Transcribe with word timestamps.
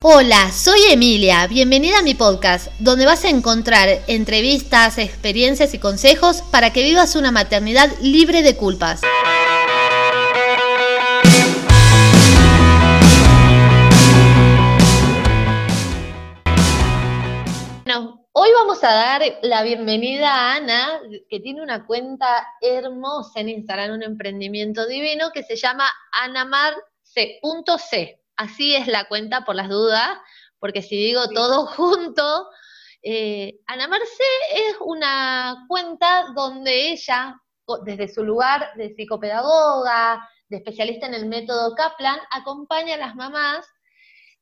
Hola, 0.00 0.52
soy 0.52 0.78
Emilia, 0.92 1.48
bienvenida 1.48 1.98
a 1.98 2.02
mi 2.02 2.14
podcast, 2.14 2.68
donde 2.78 3.04
vas 3.04 3.24
a 3.24 3.30
encontrar 3.30 3.88
entrevistas, 4.06 4.96
experiencias 4.96 5.74
y 5.74 5.80
consejos 5.80 6.42
para 6.52 6.72
que 6.72 6.84
vivas 6.84 7.16
una 7.16 7.32
maternidad 7.32 7.90
libre 8.00 8.42
de 8.42 8.56
culpas. 8.56 9.00
Bueno, 17.84 18.24
hoy 18.30 18.50
vamos 18.54 18.84
a 18.84 18.92
dar 18.92 19.22
la 19.42 19.64
bienvenida 19.64 20.32
a 20.32 20.56
Ana, 20.58 21.00
que 21.28 21.40
tiene 21.40 21.60
una 21.60 21.86
cuenta 21.86 22.46
hermosa 22.60 23.40
en 23.40 23.48
Instagram, 23.48 23.94
un 23.94 24.04
emprendimiento 24.04 24.86
divino 24.86 25.32
que 25.34 25.42
se 25.42 25.56
llama 25.56 25.90
anamarc.c. 26.12 28.20
Así 28.38 28.76
es 28.76 28.86
la 28.86 29.08
cuenta 29.08 29.44
por 29.44 29.56
las 29.56 29.68
dudas, 29.68 30.16
porque 30.60 30.80
si 30.80 30.96
digo 30.96 31.28
todo 31.30 31.66
junto, 31.76 32.48
eh, 33.02 33.58
Ana 33.66 33.88
Marce 33.88 34.24
es 34.54 34.76
una 34.80 35.64
cuenta 35.66 36.26
donde 36.36 36.92
ella, 36.92 37.36
desde 37.84 38.06
su 38.06 38.22
lugar 38.22 38.70
de 38.76 38.94
psicopedagoga, 38.94 40.24
de 40.48 40.56
especialista 40.56 41.08
en 41.08 41.14
el 41.14 41.26
método 41.26 41.74
Kaplan, 41.74 42.20
acompaña 42.30 42.94
a 42.94 42.98
las 42.98 43.16
mamás 43.16 43.66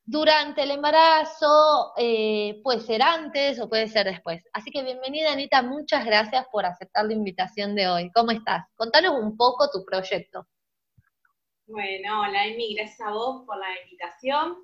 durante 0.04 0.64
el 0.64 0.72
embarazo, 0.72 1.94
eh, 1.96 2.60
puede 2.62 2.80
ser 2.80 3.00
antes 3.00 3.58
o 3.58 3.68
puede 3.70 3.88
ser 3.88 4.04
después. 4.04 4.42
Así 4.52 4.70
que 4.70 4.82
bienvenida 4.82 5.32
Anita, 5.32 5.62
muchas 5.62 6.04
gracias 6.04 6.46
por 6.52 6.66
aceptar 6.66 7.06
la 7.06 7.14
invitación 7.14 7.74
de 7.74 7.88
hoy. 7.88 8.10
¿Cómo 8.14 8.30
estás? 8.30 8.66
Contanos 8.76 9.14
un 9.18 9.38
poco 9.38 9.70
tu 9.70 9.86
proyecto. 9.86 10.46
Bueno, 11.66 12.22
hola 12.22 12.46
Emi, 12.46 12.74
gracias 12.74 13.00
a 13.00 13.10
vos 13.12 13.44
por 13.44 13.58
la 13.58 13.66
invitación. 13.82 14.58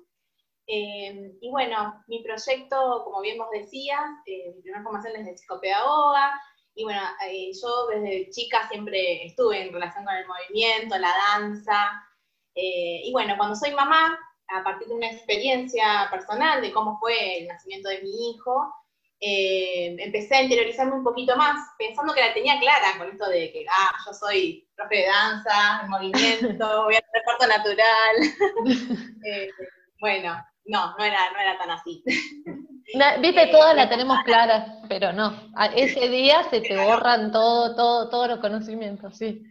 Eh, 0.67 1.33
y 1.41 1.49
bueno, 1.51 2.03
mi 2.07 2.23
proyecto, 2.23 3.03
como 3.03 3.21
bien 3.21 3.37
vos 3.37 3.49
decías, 3.51 4.01
eh, 4.25 4.53
mi 4.55 4.61
primera 4.61 4.83
formación 4.83 5.15
es 5.17 5.25
de 5.25 5.37
psicopedagoga, 5.37 6.31
y 6.75 6.83
bueno, 6.85 7.01
eh, 7.27 7.51
yo 7.61 7.87
desde 7.87 8.29
chica 8.31 8.67
siempre 8.69 9.25
estuve 9.25 9.61
en 9.61 9.73
relación 9.73 10.05
con 10.05 10.15
el 10.15 10.25
movimiento, 10.27 10.97
la 10.97 11.13
danza, 11.31 11.91
y 12.55 13.11
bueno, 13.11 13.35
cuando 13.37 13.55
soy 13.55 13.71
mamá, 13.73 14.17
a 14.47 14.63
partir 14.63 14.87
de 14.87 14.95
una 14.95 15.11
experiencia 15.11 16.07
personal 16.11 16.61
de 16.61 16.71
cómo 16.71 16.99
fue 16.99 17.39
el 17.39 17.47
nacimiento 17.47 17.89
de 17.89 18.01
mi 18.01 18.31
hijo, 18.31 18.73
eh, 19.19 19.95
empecé 19.99 20.35
a 20.35 20.43
interiorizarme 20.43 20.93
un 20.95 21.03
poquito 21.03 21.35
más, 21.37 21.57
pensando 21.77 22.13
que 22.13 22.21
la 22.21 22.33
tenía 22.33 22.59
clara 22.59 22.97
con 22.97 23.09
esto 23.09 23.27
de 23.29 23.51
que, 23.51 23.65
ah, 23.69 23.91
yo 24.05 24.13
soy 24.13 24.62
profe 24.75 24.95
de 24.95 25.05
danza, 25.07 25.83
movimiento, 25.87 26.83
voy 26.85 26.95
a 26.95 26.99
hacer 26.99 27.21
parto 27.25 27.47
natural. 27.47 28.15
Eh, 29.25 29.47
bueno, 30.01 30.35
no, 30.65 30.97
no 30.97 31.03
era, 31.03 31.31
no 31.31 31.39
era 31.39 31.57
tan 31.57 31.71
así. 31.71 32.03
Viste, 33.21 33.47
todas 33.47 33.73
la 33.73 33.87
tenemos 33.87 34.21
claras, 34.25 34.69
pero 34.89 35.13
no. 35.13 35.49
Ese 35.73 36.09
día 36.09 36.43
se 36.49 36.59
te 36.59 36.75
borran 36.77 37.31
todo, 37.31 37.73
todo, 37.73 38.09
todos 38.09 38.27
los 38.27 38.39
conocimientos, 38.39 39.17
sí. 39.17 39.41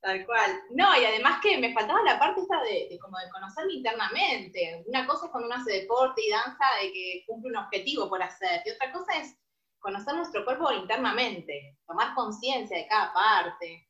Tal 0.00 0.26
cual. 0.26 0.60
No, 0.70 0.96
y 1.00 1.04
además 1.04 1.40
que 1.42 1.58
me 1.58 1.72
faltaba 1.72 2.02
la 2.02 2.18
parte 2.18 2.40
esta 2.40 2.62
de, 2.62 2.98
como 3.00 3.18
de 3.18 3.30
conocerme 3.30 3.74
internamente. 3.74 4.84
Una 4.86 5.06
cosa 5.06 5.26
es 5.26 5.32
cuando 5.32 5.48
uno 5.48 5.56
hace 5.56 5.80
deporte 5.80 6.22
y 6.24 6.30
danza 6.30 6.64
de 6.82 6.92
que 6.92 7.24
cumple 7.26 7.50
un 7.50 7.56
objetivo 7.56 8.08
por 8.08 8.22
hacer, 8.22 8.62
y 8.64 8.70
otra 8.70 8.92
cosa 8.92 9.18
es 9.18 9.36
conocer 9.78 10.14
nuestro 10.14 10.44
cuerpo 10.44 10.72
internamente, 10.72 11.78
tomar 11.86 12.14
conciencia 12.14 12.76
de 12.76 12.86
cada 12.86 13.12
parte. 13.12 13.85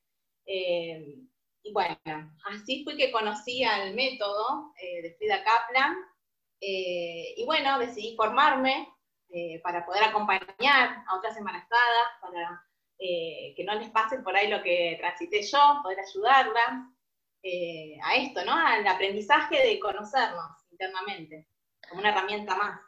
Eh, 0.47 1.19
y 1.63 1.73
bueno, 1.73 1.99
así 2.45 2.85
fue 2.85 2.97
que 2.97 3.11
conocí 3.11 3.65
al 3.65 3.95
método 3.95 4.73
eh, 4.81 5.03
de 5.03 5.15
Frida 5.17 5.43
Kaplan, 5.43 5.97
eh, 6.61 7.35
y 7.37 7.45
bueno, 7.45 7.79
decidí 7.79 8.15
formarme 8.17 8.89
para 9.63 9.85
poder 9.85 10.05
acompañar 10.05 11.05
a 11.07 11.17
otras 11.19 11.37
embarazadas, 11.37 12.09
para 12.23 12.63
que 12.99 13.65
no 13.67 13.75
les 13.75 13.91
pase 13.91 14.21
por 14.21 14.35
ahí 14.35 14.49
lo 14.49 14.63
que 14.63 14.97
transité 14.99 15.43
yo, 15.43 15.81
poder 15.83 15.99
ayudarlas 16.01 16.89
a 18.03 18.17
esto, 18.17 18.45
¿no? 18.47 18.53
Al 18.53 18.87
aprendizaje 18.87 19.57
de 19.67 19.79
conocernos 19.79 20.65
internamente, 20.71 21.49
como 21.87 22.01
una 22.01 22.11
herramienta 22.11 22.57
más. 22.57 22.81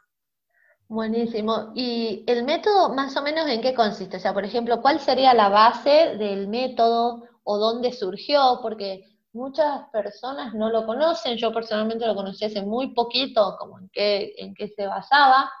Buenísimo. 0.89 1.71
¿Y 1.75 2.23
el 2.25 2.43
método 2.43 2.89
más 2.95 3.15
o 3.15 3.21
menos 3.21 3.47
en 3.47 3.61
qué 3.61 3.75
consiste? 3.75 4.17
O 4.17 4.19
sea, 4.19 4.33
por 4.33 4.43
ejemplo, 4.43 4.81
¿cuál 4.81 4.99
sería 4.99 5.35
la 5.35 5.49
base 5.49 6.15
del 6.17 6.47
método 6.47 7.28
o 7.49 7.57
dónde 7.57 7.91
surgió? 7.91 8.59
Porque 8.61 9.05
muchas 9.33 9.89
personas 9.91 10.53
no 10.53 10.69
lo 10.69 10.85
conocen, 10.85 11.37
yo 11.37 11.51
personalmente 11.53 12.05
lo 12.05 12.15
conocí 12.15 12.45
hace 12.45 12.61
muy 12.61 12.93
poquito, 12.93 13.55
como 13.59 13.79
en 13.79 13.89
qué, 13.89 14.33
en 14.37 14.53
qué 14.53 14.67
se 14.67 14.85
basaba. 14.85 15.51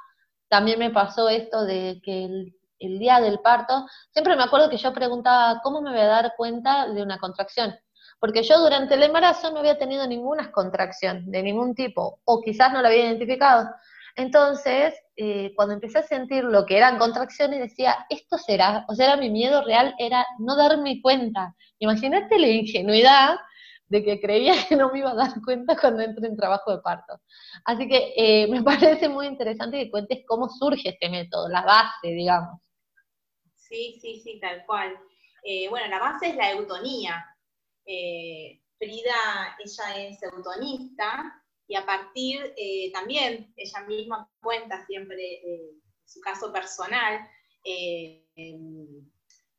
También 0.49 0.79
me 0.79 0.91
pasó 0.91 1.29
esto 1.29 1.63
de 1.65 2.01
que 2.03 2.25
el 2.25 2.59
el 2.79 2.97
día 2.97 3.19
del 3.19 3.39
parto, 3.39 3.85
siempre 4.11 4.35
me 4.35 4.43
acuerdo 4.43 4.69
que 4.69 4.77
yo 4.77 4.93
preguntaba, 4.93 5.61
¿cómo 5.61 5.81
me 5.81 5.91
voy 5.91 5.99
a 5.99 6.07
dar 6.07 6.33
cuenta 6.37 6.87
de 6.87 7.03
una 7.03 7.17
contracción? 7.19 7.75
Porque 8.19 8.43
yo 8.43 8.59
durante 8.59 8.95
el 8.95 9.03
embarazo 9.03 9.51
no 9.51 9.59
había 9.59 9.77
tenido 9.77 10.07
ninguna 10.07 10.51
contracción 10.51 11.29
de 11.29 11.43
ningún 11.43 11.75
tipo, 11.75 12.19
o 12.25 12.41
quizás 12.41 12.73
no 12.73 12.81
la 12.81 12.89
había 12.89 13.05
identificado. 13.05 13.69
Entonces, 14.15 14.93
eh, 15.15 15.53
cuando 15.55 15.73
empecé 15.73 15.99
a 15.99 16.03
sentir 16.03 16.43
lo 16.43 16.65
que 16.65 16.77
eran 16.77 16.97
contracciones, 16.97 17.59
decía, 17.59 18.05
esto 18.09 18.37
será, 18.37 18.85
o 18.87 18.95
sea, 18.95 19.07
era 19.07 19.17
mi 19.17 19.29
miedo 19.29 19.63
real, 19.63 19.95
era 19.99 20.25
no 20.39 20.55
darme 20.55 21.01
cuenta. 21.01 21.55
Imagínate 21.79 22.39
la 22.39 22.47
ingenuidad 22.47 23.37
de 23.87 24.03
que 24.03 24.19
creía 24.19 24.53
que 24.67 24.75
no 24.75 24.91
me 24.91 24.99
iba 24.99 25.11
a 25.11 25.15
dar 25.15 25.33
cuenta 25.43 25.75
cuando 25.79 26.03
entré 26.03 26.27
en 26.27 26.37
trabajo 26.37 26.71
de 26.71 26.81
parto. 26.81 27.19
Así 27.65 27.87
que 27.87 28.13
eh, 28.15 28.47
me 28.47 28.63
parece 28.63 29.09
muy 29.09 29.27
interesante 29.27 29.77
que 29.77 29.91
cuentes 29.91 30.19
cómo 30.27 30.49
surge 30.49 30.89
este 30.89 31.09
método, 31.09 31.49
la 31.49 31.61
base, 31.61 32.07
digamos. 32.07 32.61
Sí, 33.55 33.99
sí, 34.01 34.19
sí, 34.21 34.39
tal 34.39 34.65
cual. 34.65 34.95
Eh, 35.43 35.69
bueno, 35.69 35.87
la 35.87 35.99
base 35.99 36.29
es 36.29 36.35
la 36.35 36.51
eutonía. 36.51 37.25
Frida, 38.77 39.57
ella 39.59 40.07
es 40.07 40.21
eutonista 40.21 41.38
y 41.69 41.75
a 41.75 41.85
partir 41.85 42.53
eh, 42.57 42.91
también, 42.91 43.53
ella 43.55 43.79
misma 43.87 44.29
cuenta 44.41 44.85
siempre 44.85 45.41
su 46.03 46.19
caso 46.19 46.51
personal, 46.51 47.25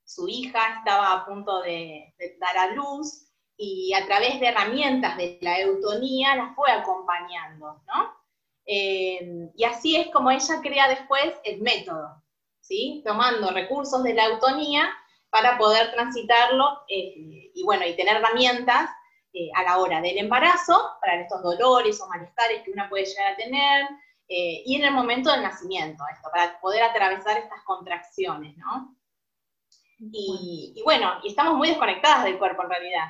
su 0.05 0.29
hija 0.29 0.79
estaba 0.79 1.13
a 1.13 1.25
punto 1.25 1.63
de, 1.63 2.13
dar 2.39 2.59
a 2.59 2.75
luz 2.75 3.29
y 3.57 3.95
a 3.95 4.05
través 4.07 4.41
de 4.41 4.49
herramientas 4.49 5.17
de 5.17 5.39
la 5.41 5.61
eutonía 5.61 6.35
la 6.35 6.53
fue 6.55 6.71
acompañando, 6.71 7.83
¿no? 7.87 8.21
y 8.67 9.65
así 9.65 9.97
es 9.97 10.09
como 10.13 10.31
ella 10.31 10.61
crea 10.63 10.89
después 10.89 11.35
el 11.45 11.61
método, 11.61 12.21
tomando 13.05 13.51
recursos 13.51 14.03
de 14.03 14.15
la 14.15 14.27
autonía 14.27 14.89
para 15.31 15.59
poder 15.59 15.93
transitarlo 15.93 16.83
eh, 16.89 17.51
y 17.55 17.63
bueno, 17.65 17.87
y 17.87 17.97
tener 17.97 18.17
herramientas 18.17 18.91
eh, 19.33 19.51
a 19.55 19.63
la 19.63 19.79
hora 19.79 20.01
del 20.01 20.19
embarazo 20.19 20.97
para 21.01 21.21
estos 21.21 21.43
dolores 21.43 22.01
o 22.01 22.09
malestares 22.09 22.63
que 22.63 22.71
una 22.71 22.89
puede 22.89 23.05
llegar 23.05 23.33
a 23.33 23.37
tener 23.37 23.85
eh, 24.29 24.63
y 24.65 24.77
en 24.77 24.85
el 24.85 24.93
momento 24.93 25.31
del 25.31 25.43
nacimiento, 25.43 26.05
esto, 26.13 26.29
para 26.33 26.61
poder 26.61 26.83
atravesar 26.83 27.39
estas 27.39 27.63
contracciones, 27.65 28.57
¿no? 28.57 28.97
Y, 29.99 30.81
bueno, 30.85 31.21
y 31.23 31.29
estamos 31.29 31.55
muy 31.55 31.69
desconectadas 31.69 32.25
del 32.25 32.39
cuerpo 32.39 32.63
en 32.63 32.71
realidad. 32.71 33.07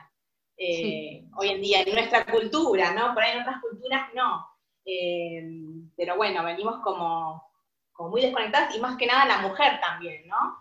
Hoy 1.36 1.48
en 1.50 1.62
día, 1.62 1.82
en 1.82 1.94
nuestra 1.94 2.26
cultura, 2.26 2.92
¿no? 2.92 3.14
Por 3.14 3.22
ahí 3.22 3.36
en 3.36 3.42
otras 3.42 3.60
culturas 3.60 4.08
no. 4.14 4.46
pero 5.96 6.16
bueno, 6.16 6.42
venimos 6.44 6.80
como 6.82 7.50
muy 8.08 8.22
desconectadas 8.22 8.74
y 8.74 8.80
más 8.80 8.96
que 8.96 9.06
nada 9.06 9.26
la 9.26 9.38
mujer 9.42 9.78
también, 9.80 10.26
¿no? 10.26 10.56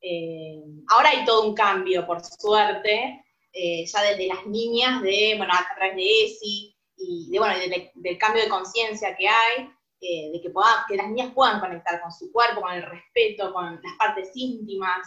Eh, 0.00 0.60
ahora 0.88 1.10
hay 1.10 1.24
todo 1.24 1.48
un 1.48 1.54
cambio, 1.54 2.06
por 2.06 2.20
suerte, 2.22 3.24
eh, 3.52 3.84
ya 3.86 4.02
desde 4.02 4.26
las 4.26 4.46
niñas, 4.46 5.02
de, 5.02 5.34
bueno, 5.36 5.52
a 5.52 5.74
través 5.74 5.96
de 5.96 6.24
ESI 6.24 6.76
y 6.96 7.30
de, 7.30 7.38
bueno, 7.38 7.54
del 7.94 8.18
cambio 8.18 8.42
de 8.42 8.48
conciencia 8.48 9.16
que 9.16 9.28
hay, 9.28 9.70
eh, 10.00 10.30
de 10.32 10.40
que, 10.40 10.52
que 10.88 10.96
las 10.96 11.08
niñas 11.08 11.32
puedan 11.34 11.60
conectar 11.60 12.00
con 12.00 12.10
su 12.10 12.32
cuerpo, 12.32 12.62
con 12.62 12.72
el 12.72 12.82
respeto, 12.82 13.52
con 13.52 13.80
las 13.82 13.96
partes 13.98 14.30
íntimas, 14.34 15.06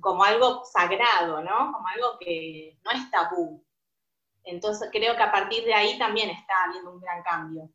como 0.00 0.22
algo 0.24 0.62
sagrado, 0.70 1.42
¿no? 1.42 1.72
Como 1.72 1.88
algo 1.88 2.18
que 2.20 2.78
no 2.84 2.90
es 2.90 3.10
tabú. 3.10 3.64
Entonces 4.44 4.88
creo 4.92 5.16
que 5.16 5.22
a 5.22 5.32
partir 5.32 5.64
de 5.64 5.74
ahí 5.74 5.98
también 5.98 6.30
está 6.30 6.52
habiendo 6.66 6.92
un 6.92 7.00
gran 7.00 7.22
cambio. 7.22 7.70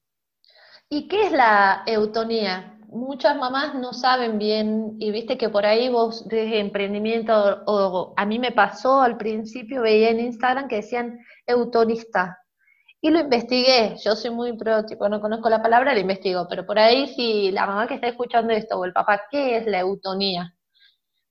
¿Y 0.87 1.07
qué 1.07 1.27
es 1.27 1.31
la 1.31 1.83
eutonía? 1.85 2.77
Muchas 2.91 3.37
mamás 3.37 3.73
no 3.75 3.93
saben 3.93 4.37
bien, 4.37 4.97
y 4.99 5.11
viste 5.11 5.37
que 5.37 5.47
por 5.47 5.65
ahí 5.65 5.87
vos 5.87 6.27
de 6.27 6.59
emprendimiento, 6.59 7.63
o, 7.65 8.13
a 8.17 8.25
mí 8.25 8.37
me 8.37 8.51
pasó 8.51 8.99
al 8.99 9.15
principio, 9.15 9.81
veía 9.81 10.09
en 10.09 10.19
Instagram 10.19 10.67
que 10.67 10.77
decían 10.77 11.17
eutonista. 11.47 12.37
Y 12.99 13.09
lo 13.09 13.21
investigué, 13.21 13.95
yo 14.03 14.13
soy 14.15 14.31
muy 14.31 14.57
pro, 14.57 14.85
tipo, 14.85 15.07
no 15.07 15.21
conozco 15.21 15.49
la 15.49 15.61
palabra, 15.61 15.93
lo 15.93 16.01
investigo, 16.01 16.47
pero 16.49 16.65
por 16.65 16.77
ahí 16.79 17.07
si 17.15 17.51
la 17.51 17.65
mamá 17.65 17.87
que 17.87 17.95
está 17.95 18.07
escuchando 18.07 18.51
esto, 18.51 18.77
o 18.77 18.83
el 18.83 18.91
papá, 18.91 19.21
¿qué 19.31 19.55
es 19.57 19.65
la 19.67 19.79
eutonía? 19.79 20.53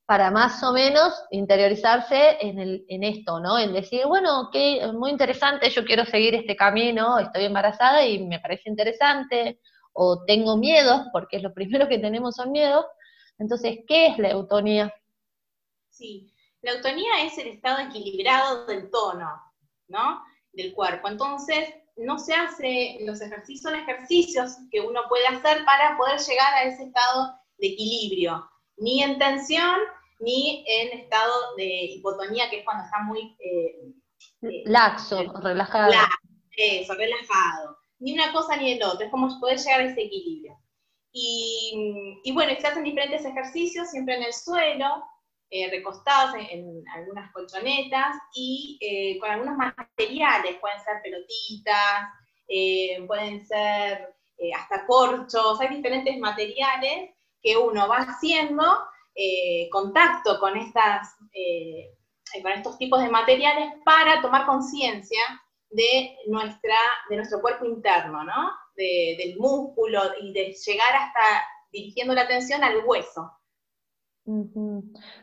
para 0.06 0.33
más 0.33 0.61
o 0.65 0.73
menos 0.73 1.13
interiorizarse 1.31 2.39
en, 2.41 2.59
el, 2.59 2.85
en 2.89 3.05
esto, 3.05 3.39
¿no? 3.39 3.56
En 3.61 3.73
decir, 3.73 4.06
bueno, 4.06 4.41
ok, 4.41 4.56
muy 4.93 5.13
interesante, 5.13 5.71
yo 5.71 5.85
quiero 5.85 6.05
seguir 6.05 6.35
este 6.35 6.56
camino, 6.56 7.17
estoy 7.21 7.45
embarazada 7.45 8.05
y 8.05 8.27
me 8.27 8.41
parece 8.41 8.69
interesante, 8.71 9.61
o 10.02 10.25
tengo 10.25 10.56
miedos, 10.56 11.02
porque 11.12 11.37
es 11.37 11.43
lo 11.43 11.52
primero 11.52 11.87
que 11.87 11.99
tenemos 11.99 12.37
son 12.37 12.52
miedos. 12.52 12.87
Entonces, 13.38 13.81
¿qué 13.87 14.06
es 14.06 14.19
la 14.19 14.31
eutonía? 14.31 14.94
Sí, 15.91 16.32
la 16.62 16.73
eutonía 16.73 17.23
es 17.23 17.37
el 17.37 17.49
estado 17.49 17.87
equilibrado 17.87 18.64
del 18.64 18.91
tono, 18.91 19.29
¿no? 19.88 20.23
Del 20.55 20.73
cuerpo. 20.73 21.06
Entonces, 21.06 21.69
no 21.97 22.19
se 22.19 22.32
hace, 22.32 22.97
los 23.02 23.20
ejercicios 23.20 23.61
son 23.61 23.79
ejercicios 23.79 24.56
que 24.70 24.81
uno 24.81 25.02
puede 25.11 25.26
hacer 25.26 25.67
para 25.67 25.99
poder 25.99 26.19
llegar 26.19 26.55
a 26.55 26.62
ese 26.62 26.85
estado 26.85 27.35
de 27.58 27.67
equilibrio, 27.67 28.49
ni 28.79 29.03
en 29.03 29.19
tensión, 29.19 29.81
ni 30.20 30.64
en 30.67 30.99
estado 30.99 31.35
de 31.58 31.67
hipotonía, 31.67 32.49
que 32.49 32.61
es 32.61 32.64
cuando 32.64 32.85
está 32.85 33.03
muy... 33.03 33.37
Eh, 33.38 33.93
eh, 34.49 34.62
Laxo, 34.64 35.31
relajado. 35.43 35.93
eso, 36.56 36.94
relajado. 36.94 37.80
Ni 38.00 38.14
una 38.14 38.32
cosa 38.32 38.56
ni 38.56 38.73
el 38.73 38.82
otro, 38.82 39.05
es 39.05 39.11
como 39.11 39.29
poder 39.41 39.58
llegar 39.58 39.81
a 39.81 39.85
ese 39.85 40.02
equilibrio. 40.02 40.58
Y, 41.12 42.20
y 42.25 42.32
bueno, 42.32 42.52
se 42.58 42.67
hacen 42.67 42.85
diferentes 42.85 43.25
ejercicios, 43.25 43.91
siempre 43.91 44.17
en 44.17 44.25
el 44.25 44.32
suelo, 44.32 45.05
eh, 45.52 45.69
recostados 45.69 46.37
en, 46.49 46.85
algunas 46.94 47.32
colchonetas 47.32 48.17
y 48.32 48.79
eh, 48.81 49.19
con 49.19 49.32
algunos 49.32 49.56
materiales, 49.56 50.58
pueden 50.61 50.81
ser 50.81 51.02
pelotitas, 51.02 52.08
eh, 52.47 53.05
pueden 53.08 53.44
ser 53.44 54.14
hasta 54.56 54.87
corchos, 54.87 55.61
hay 55.61 55.75
diferentes 55.75 56.17
materiales 56.19 57.11
que 57.43 57.56
uno 57.56 57.88
va 57.88 57.96
haciendo 57.96 58.62
contacto 59.70 60.38
con, 60.41 60.56
estas, 60.56 61.14
con 62.43 62.53
estos 62.53 62.79
tipos 62.79 63.03
de 63.03 63.11
materiales 63.11 63.75
para 63.85 64.23
tomar 64.23 64.46
conciencia 64.46 65.20
de, 65.70 66.17
nuestra, 66.26 66.76
de 67.08 67.17
nuestro 67.17 67.40
cuerpo 67.40 67.64
interno, 67.64 68.25
¿no? 68.25 68.50
del 68.76 69.37
músculo 69.38 70.00
y 70.20 70.32
de 70.32 70.55
llegar 70.55 70.94
hasta 70.94 71.20
dirigiendo 71.70 72.14
la 72.14 72.22
atención 72.22 72.64
al 72.64 72.84
hueso. 72.84 73.31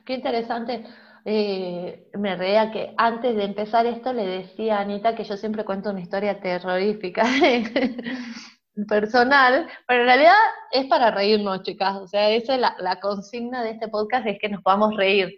Qué 0.05 0.13
interesante. 0.13 0.85
Eh, 1.25 2.09
me 2.17 2.35
reía 2.35 2.71
que 2.71 2.94
antes 2.97 3.35
de 3.35 3.44
empezar 3.44 3.85
esto 3.85 4.13
le 4.13 4.25
decía 4.25 4.77
a 4.77 4.81
Anita 4.81 5.15
que 5.15 5.23
yo 5.23 5.35
siempre 5.35 5.65
cuento 5.65 5.89
una 5.89 5.99
historia 5.99 6.39
terrorífica 6.39 7.23
personal, 8.88 9.67
pero 9.88 10.01
en 10.01 10.07
realidad 10.07 10.35
es 10.71 10.85
para 10.85 11.11
reírnos, 11.11 11.63
chicas. 11.63 11.95
O 11.97 12.07
sea, 12.07 12.29
esa 12.29 12.55
es 12.55 12.61
la, 12.61 12.99
consigna 13.01 13.63
de 13.63 13.71
este 13.71 13.88
podcast, 13.89 14.25
es 14.25 14.39
que 14.39 14.49
nos 14.49 14.61
podamos 14.61 14.95
reír. 14.95 15.38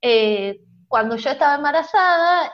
Eh, 0.00 0.60
cuando 0.88 1.16
yo 1.16 1.30
estaba 1.30 1.56
embarazada, 1.56 2.52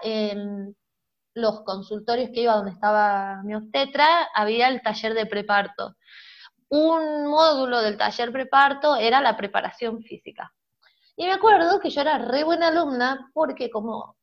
los 1.35 1.63
consultorios 1.63 2.31
que 2.33 2.43
iba 2.43 2.55
donde 2.55 2.73
estaba 2.73 3.43
mi 3.45 3.55
obstetra, 3.55 4.29
había 4.35 4.69
el 4.69 4.83
taller 4.83 5.15
de 5.15 5.27
preparto 5.27 5.97
un 6.73 7.27
módulo 7.27 7.83
del 7.83 7.99
taller 7.99 8.33
preparto 8.33 8.97
era 8.97 9.21
la 9.21 9.37
preparación 9.37 10.03
física. 10.03 10.55
Y 11.17 11.27
me 11.27 11.33
acuerdo 11.33 11.81
que 11.81 11.91
yo 11.91 12.01
era 12.01 12.17
re 12.17 12.45
buena 12.45 12.69
alumna 12.69 13.31
porque 13.35 13.69
como 13.69 14.17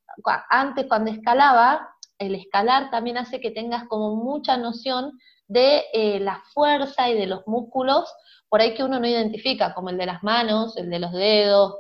antes 0.50 0.88
cuando 0.88 1.11
escalaba, 1.11 1.88
el 2.17 2.33
escalar 2.33 2.89
también 2.89 3.19
hace 3.19 3.39
que 3.39 3.51
tengas 3.51 3.83
como 3.88 4.15
mucha 4.15 4.57
noción 4.57 5.19
de 5.47 5.83
eh, 5.94 6.19
la 6.19 6.41
fuerza 6.51 7.07
y 7.07 7.13
de 7.19 7.27
los 7.27 7.45
músculos 7.45 8.12
por 8.50 8.62
ahí 8.62 8.73
que 8.73 8.83
uno 8.83 9.00
no 9.00 9.07
identifica, 9.07 9.75
como 9.75 9.91
el 9.91 9.97
de 10.00 10.07
las 10.07 10.23
manos, 10.23 10.75
el 10.75 10.89
de 10.89 10.97
los 10.97 11.12
dedos, 11.12 11.75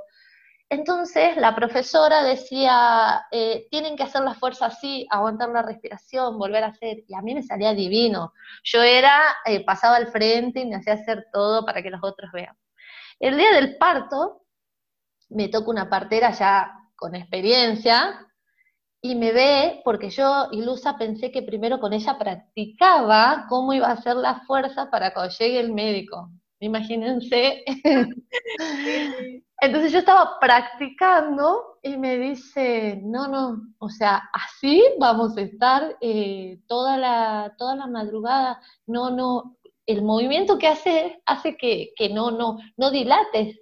entonces 0.69 1.35
la 1.37 1.55
profesora 1.55 2.23
decía, 2.23 3.25
eh, 3.31 3.67
tienen 3.71 3.95
que 3.97 4.03
hacer 4.03 4.21
la 4.23 4.35
fuerza 4.35 4.67
así, 4.67 5.07
aguantar 5.09 5.49
la 5.49 5.63
respiración, 5.63 6.37
volver 6.37 6.63
a 6.63 6.67
hacer, 6.67 7.03
y 7.07 7.15
a 7.15 7.21
mí 7.21 7.33
me 7.35 7.43
salía 7.43 7.73
divino. 7.73 8.33
Yo 8.63 8.81
era, 8.83 9.19
eh, 9.45 9.65
pasaba 9.65 9.97
al 9.97 10.11
frente 10.11 10.61
y 10.61 10.65
me 10.67 10.75
hacía 10.75 10.93
hacer 10.93 11.27
todo 11.33 11.65
para 11.65 11.81
que 11.81 11.89
los 11.89 12.01
otros 12.03 12.31
vean. 12.31 12.55
El 13.19 13.37
día 13.37 13.51
del 13.53 13.77
parto, 13.77 14.43
me 15.29 15.49
toca 15.49 15.71
una 15.71 15.89
partera 15.89 16.31
ya 16.31 16.71
con 16.95 17.15
experiencia, 17.15 18.25
y 19.01 19.15
me 19.15 19.31
ve, 19.31 19.81
porque 19.85 20.09
yo, 20.09 20.49
ilusa, 20.51 20.97
pensé 20.97 21.31
que 21.31 21.41
primero 21.41 21.79
con 21.79 21.93
ella 21.93 22.17
practicaba 22.17 23.45
cómo 23.47 23.73
iba 23.73 23.87
a 23.87 23.93
hacer 23.93 24.15
la 24.17 24.41
fuerza 24.41 24.89
para 24.89 25.13
cuando 25.13 25.33
llegue 25.37 25.59
el 25.59 25.71
médico. 25.73 26.29
Imagínense. 26.59 27.63
Entonces 29.61 29.91
yo 29.91 29.99
estaba 29.99 30.39
practicando 30.39 31.79
y 31.81 31.97
me 31.97 32.17
dice, 32.17 32.99
no, 33.03 33.27
no, 33.27 33.61
o 33.77 33.89
sea, 33.89 34.29
así 34.33 34.83
vamos 34.99 35.37
a 35.37 35.41
estar 35.41 35.97
eh, 36.01 36.59
toda, 36.67 36.97
la, 36.97 37.55
toda 37.57 37.75
la 37.75 37.87
madrugada. 37.87 38.61
No, 38.87 39.09
no, 39.09 39.57
el 39.85 40.01
movimiento 40.01 40.57
que 40.57 40.67
hace 40.67 41.21
hace 41.25 41.57
que, 41.57 41.93
no, 42.11 42.31
no, 42.31 42.57
no 42.77 42.91
dilates. 42.91 43.59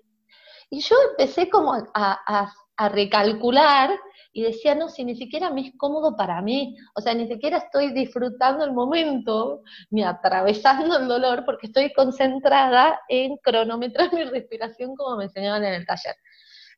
Y 0.70 0.82
yo 0.82 0.96
empecé 1.12 1.50
como 1.50 1.74
a, 1.74 2.52
a 2.78 2.90
recalcular 2.90 3.98
y 4.38 4.44
decía, 4.44 4.76
no, 4.76 4.88
si 4.88 5.04
ni 5.04 5.16
siquiera 5.16 5.50
me 5.50 5.62
es 5.62 5.74
cómodo 5.78 6.16
para 6.16 6.44
mí, 6.44 6.78
o 6.94 7.02
sea, 7.02 7.16
ni 7.16 7.28
siquiera 7.28 7.58
estoy 7.58 7.92
disfrutando 7.92 8.64
el 8.64 8.72
momento, 8.72 9.64
ni 9.90 10.04
atravesando 10.04 10.96
el 10.96 11.08
dolor, 11.08 11.44
porque 11.44 11.66
estoy 11.66 11.92
concentrada 11.92 13.00
en 13.10 13.38
cronometrar 13.38 14.14
mi 14.14 14.24
respiración 14.26 14.96
como 14.96 15.18
me 15.18 15.24
enseñaban 15.24 15.64
en 15.64 15.74
el 15.74 15.88
taller. 15.88 16.16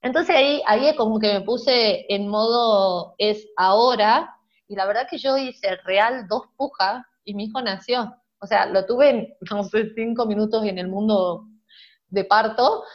Entonces 0.01 0.37
ahí, 0.37 0.61
ahí 0.67 0.95
como 0.95 1.19
que 1.19 1.33
me 1.33 1.41
puse 1.41 2.05
en 2.07 2.29
modo 2.29 3.15
es 3.17 3.45
ahora, 3.57 4.33
y 4.69 4.77
la 4.77 4.85
verdad 4.85 5.07
que 5.11 5.17
yo 5.17 5.37
hice 5.37 5.75
real 5.83 6.29
dos 6.29 6.43
pujas 6.55 7.05
y 7.25 7.33
mi 7.33 7.47
hijo 7.47 7.61
nació. 7.61 8.15
O 8.39 8.47
sea, 8.47 8.67
lo 8.67 8.85
tuve, 8.85 9.09
en, 9.09 9.37
no 9.51 9.65
sé, 9.65 9.91
cinco 9.95 10.25
minutos 10.25 10.63
en 10.63 10.77
el 10.77 10.87
mundo 10.87 11.43
de 12.07 12.23
parto, 12.23 12.85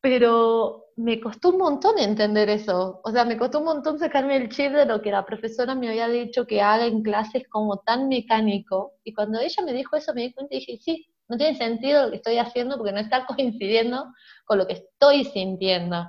pero 0.00 0.85
me 0.96 1.20
costó 1.20 1.50
un 1.50 1.58
montón 1.58 1.98
entender 1.98 2.48
eso. 2.48 3.00
O 3.04 3.10
sea, 3.10 3.24
me 3.24 3.36
costó 3.36 3.58
un 3.58 3.66
montón 3.66 3.98
sacarme 3.98 4.36
el 4.36 4.48
chip 4.48 4.72
de 4.72 4.86
lo 4.86 5.02
que 5.02 5.10
la 5.10 5.26
profesora 5.26 5.74
me 5.74 5.88
había 5.88 6.08
dicho 6.08 6.46
que 6.46 6.62
haga 6.62 6.86
en 6.86 7.02
clases 7.02 7.46
como 7.48 7.78
tan 7.80 8.08
mecánico. 8.08 8.94
Y 9.04 9.12
cuando 9.12 9.38
ella 9.38 9.62
me 9.62 9.74
dijo 9.74 9.96
eso, 9.96 10.14
me 10.14 10.22
di 10.22 10.32
cuenta 10.32 10.54
y 10.54 10.60
dije, 10.60 10.78
sí, 10.82 11.06
no 11.28 11.36
tiene 11.36 11.56
sentido 11.56 12.04
lo 12.04 12.10
que 12.10 12.16
estoy 12.16 12.38
haciendo 12.38 12.78
porque 12.78 12.92
no 12.92 13.00
está 13.00 13.26
coincidiendo 13.36 14.06
con 14.46 14.58
lo 14.58 14.66
que 14.66 14.74
estoy 14.74 15.24
sintiendo. 15.24 16.06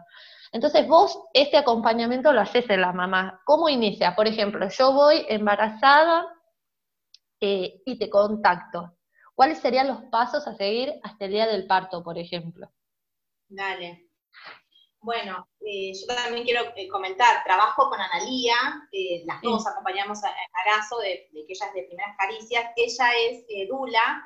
Entonces 0.54 0.88
vos 0.88 1.20
este 1.34 1.58
acompañamiento 1.58 2.32
lo 2.32 2.40
haces 2.40 2.70
en 2.70 2.82
la 2.82 2.94
mamá. 2.94 3.42
¿Cómo 3.46 3.68
inicia? 3.68 4.16
Por 4.16 4.28
ejemplo, 4.28 4.70
yo 4.70 4.94
voy 4.94 5.26
embarazada 5.28 6.26
eh, 7.42 7.82
y 7.86 8.00
te 8.00 8.10
contacto. 8.10 8.94
¿Cuáles 9.36 9.60
serían 9.60 9.88
los 9.88 10.04
pasos 10.04 10.48
a 10.48 10.56
seguir 10.56 10.94
hasta 11.04 11.26
el 11.26 11.32
día 11.32 11.46
del 11.46 11.68
parto, 11.68 12.02
por 12.02 12.18
ejemplo? 12.18 12.72
Dale. 13.50 14.07
Bueno, 15.02 15.48
eh, 15.62 15.94
yo 15.94 16.16
también 16.16 16.44
quiero 16.44 16.74
eh, 16.76 16.88
comentar, 16.88 17.44
trabajo 17.44 17.90
con 17.90 18.00
Analía, 18.00 18.56
eh, 18.92 19.24
las 19.26 19.42
dos 19.42 19.66
acompañamos 19.68 20.24
a, 20.24 20.34
Arazo, 20.66 20.98
de, 21.00 21.30
que 21.32 21.54
ella 21.54 21.68
es 21.68 21.74
de 21.74 21.84
primeras 21.84 22.18
caricias, 22.18 22.72
ella 22.76 23.10
es 23.30 23.46
dula, 23.70 24.24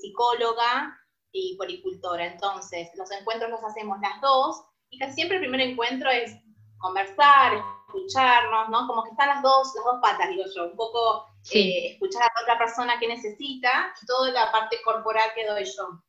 psicóloga 0.00 0.96
y 1.32 1.56
policultora, 1.58 2.24
entonces 2.26 2.88
los 2.94 3.10
encuentros 3.10 3.50
los 3.50 3.62
hacemos 3.64 3.98
las 4.00 4.20
dos, 4.20 4.64
y 4.88 4.98
casi 4.98 5.14
siempre 5.14 5.36
el 5.36 5.42
primer 5.42 5.60
encuentro 5.60 6.10
es 6.10 6.32
conversar, 6.78 7.62
escucharnos, 7.86 8.70
¿no? 8.70 8.86
Como 8.86 9.02
que 9.02 9.10
están 9.10 9.28
las 9.28 9.42
dos, 9.42 9.72
las 9.74 9.84
dos 9.84 9.98
patas, 10.00 10.30
digo 10.30 10.44
yo, 10.54 10.70
un 10.70 10.76
poco 10.76 11.26
escuchar 11.42 12.22
a 12.22 12.32
la 12.34 12.42
otra 12.42 12.58
persona 12.58 12.98
que 12.98 13.08
necesita 13.08 13.92
y 14.00 14.06
toda 14.06 14.30
la 14.30 14.50
parte 14.50 14.80
corporal 14.82 15.30
que 15.34 15.46
doy 15.46 15.64
yo 15.64 16.02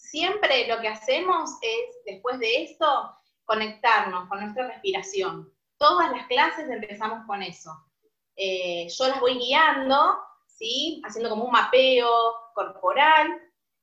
siempre 0.00 0.66
lo 0.66 0.80
que 0.80 0.88
hacemos 0.88 1.50
es, 1.62 2.04
después 2.04 2.38
de 2.38 2.64
esto, 2.64 3.14
conectarnos 3.44 4.28
con 4.28 4.40
nuestra 4.40 4.68
respiración. 4.68 5.52
Todas 5.78 6.10
las 6.10 6.26
clases 6.26 6.68
empezamos 6.68 7.26
con 7.26 7.42
eso. 7.42 7.70
Eh, 8.36 8.88
yo 8.88 9.08
las 9.08 9.20
voy 9.20 9.38
guiando, 9.38 10.18
¿sí? 10.46 11.02
haciendo 11.04 11.30
como 11.30 11.44
un 11.44 11.52
mapeo 11.52 12.10
corporal, 12.54 13.28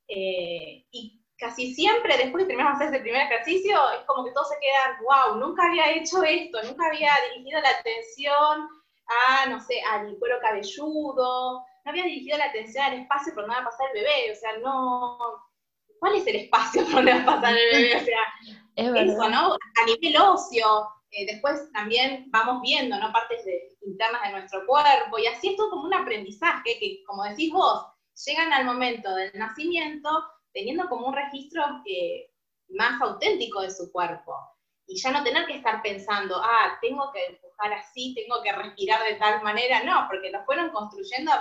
eh, 0.08 0.86
y 0.92 1.24
casi 1.38 1.74
siempre 1.74 2.18
después 2.18 2.44
de 2.44 2.48
terminar 2.48 2.74
hacer 2.74 2.88
ese 2.88 3.02
primer 3.02 3.22
ejercicio, 3.24 3.78
es 3.92 4.06
como 4.06 4.26
que 4.26 4.32
todos 4.32 4.50
se 4.50 4.60
quedan, 4.60 4.98
wow, 5.04 5.40
nunca 5.40 5.66
había 5.68 5.92
hecho 5.92 6.24
esto, 6.24 6.64
nunca 6.64 6.88
había 6.88 7.12
dirigido 7.32 7.62
la 7.62 7.70
atención 7.70 8.70
a, 9.30 9.46
no 9.48 9.60
sé, 9.62 9.82
al 9.92 10.18
cuero 10.18 10.40
cabelludo, 10.42 11.64
no 11.86 11.92
había 11.92 12.04
dirigido 12.04 12.38
la 12.38 12.46
atención 12.46 12.86
al 12.86 13.02
espacio 13.02 13.34
por 13.34 13.44
donde 13.44 13.58
va 13.58 13.62
a 13.62 13.70
pasar 13.70 13.88
el 13.94 14.02
bebé, 14.02 14.32
o 14.32 14.36
sea, 14.36 14.58
no, 14.58 15.47
¿cuál 16.00 16.16
es 16.16 16.28
el 16.28 16.36
espacio 16.38 16.84
donde 16.86 17.14
va 17.14 17.22
a 17.22 17.26
pasar 17.26 17.58
el 17.58 17.72
bebé? 17.72 17.96
O 17.96 18.06
sea, 18.06 18.20
eso, 18.76 19.30
¿no? 19.30 19.54
A 19.54 19.86
nivel 19.86 20.18
ocio, 20.22 20.88
eh, 21.12 21.26
después 21.26 21.72
también 21.74 22.26
vamos 22.30 22.62
viendo, 22.62 22.98
¿no? 22.98 23.12
Partes 23.12 23.44
internas 23.82 24.22
de 24.24 24.32
nuestro 24.32 24.66
cuerpo, 24.66 25.18
y 25.18 25.28
así 25.28 25.50
es 25.50 25.56
todo 25.56 25.70
como 25.72 25.86
un 25.86 25.94
aprendizaje 25.94 26.78
que, 26.80 27.04
como 27.06 27.24
decís 27.24 27.52
vos, 27.52 27.86
llegan 28.26 28.54
al 28.54 28.66
momento 28.66 29.14
del 29.16 29.32
nacimiento 29.36 30.10
teniendo 30.54 30.90
como 30.90 31.08
un 31.08 31.16
registro 31.16 31.64
eh, 31.86 32.32
más 32.70 33.02
auténtico 33.02 33.62
de 33.62 33.72
su 33.72 33.92
cuerpo. 33.92 34.36
Y 34.88 35.00
ya 35.00 35.12
no 35.12 35.24
tener 35.24 35.46
que 35.46 35.58
estar 35.58 35.82
pensando, 35.82 36.40
ah, 36.42 36.78
tengo 36.82 37.12
que 37.12 37.26
empujar 37.26 37.74
así, 37.74 38.16
tengo 38.16 38.42
que 38.42 38.54
respirar 38.54 39.04
de 39.04 39.16
tal 39.16 39.44
manera, 39.44 39.84
no, 39.84 40.08
porque 40.10 40.32
lo 40.32 40.44
fueron 40.46 40.70
construyendo 40.70 41.32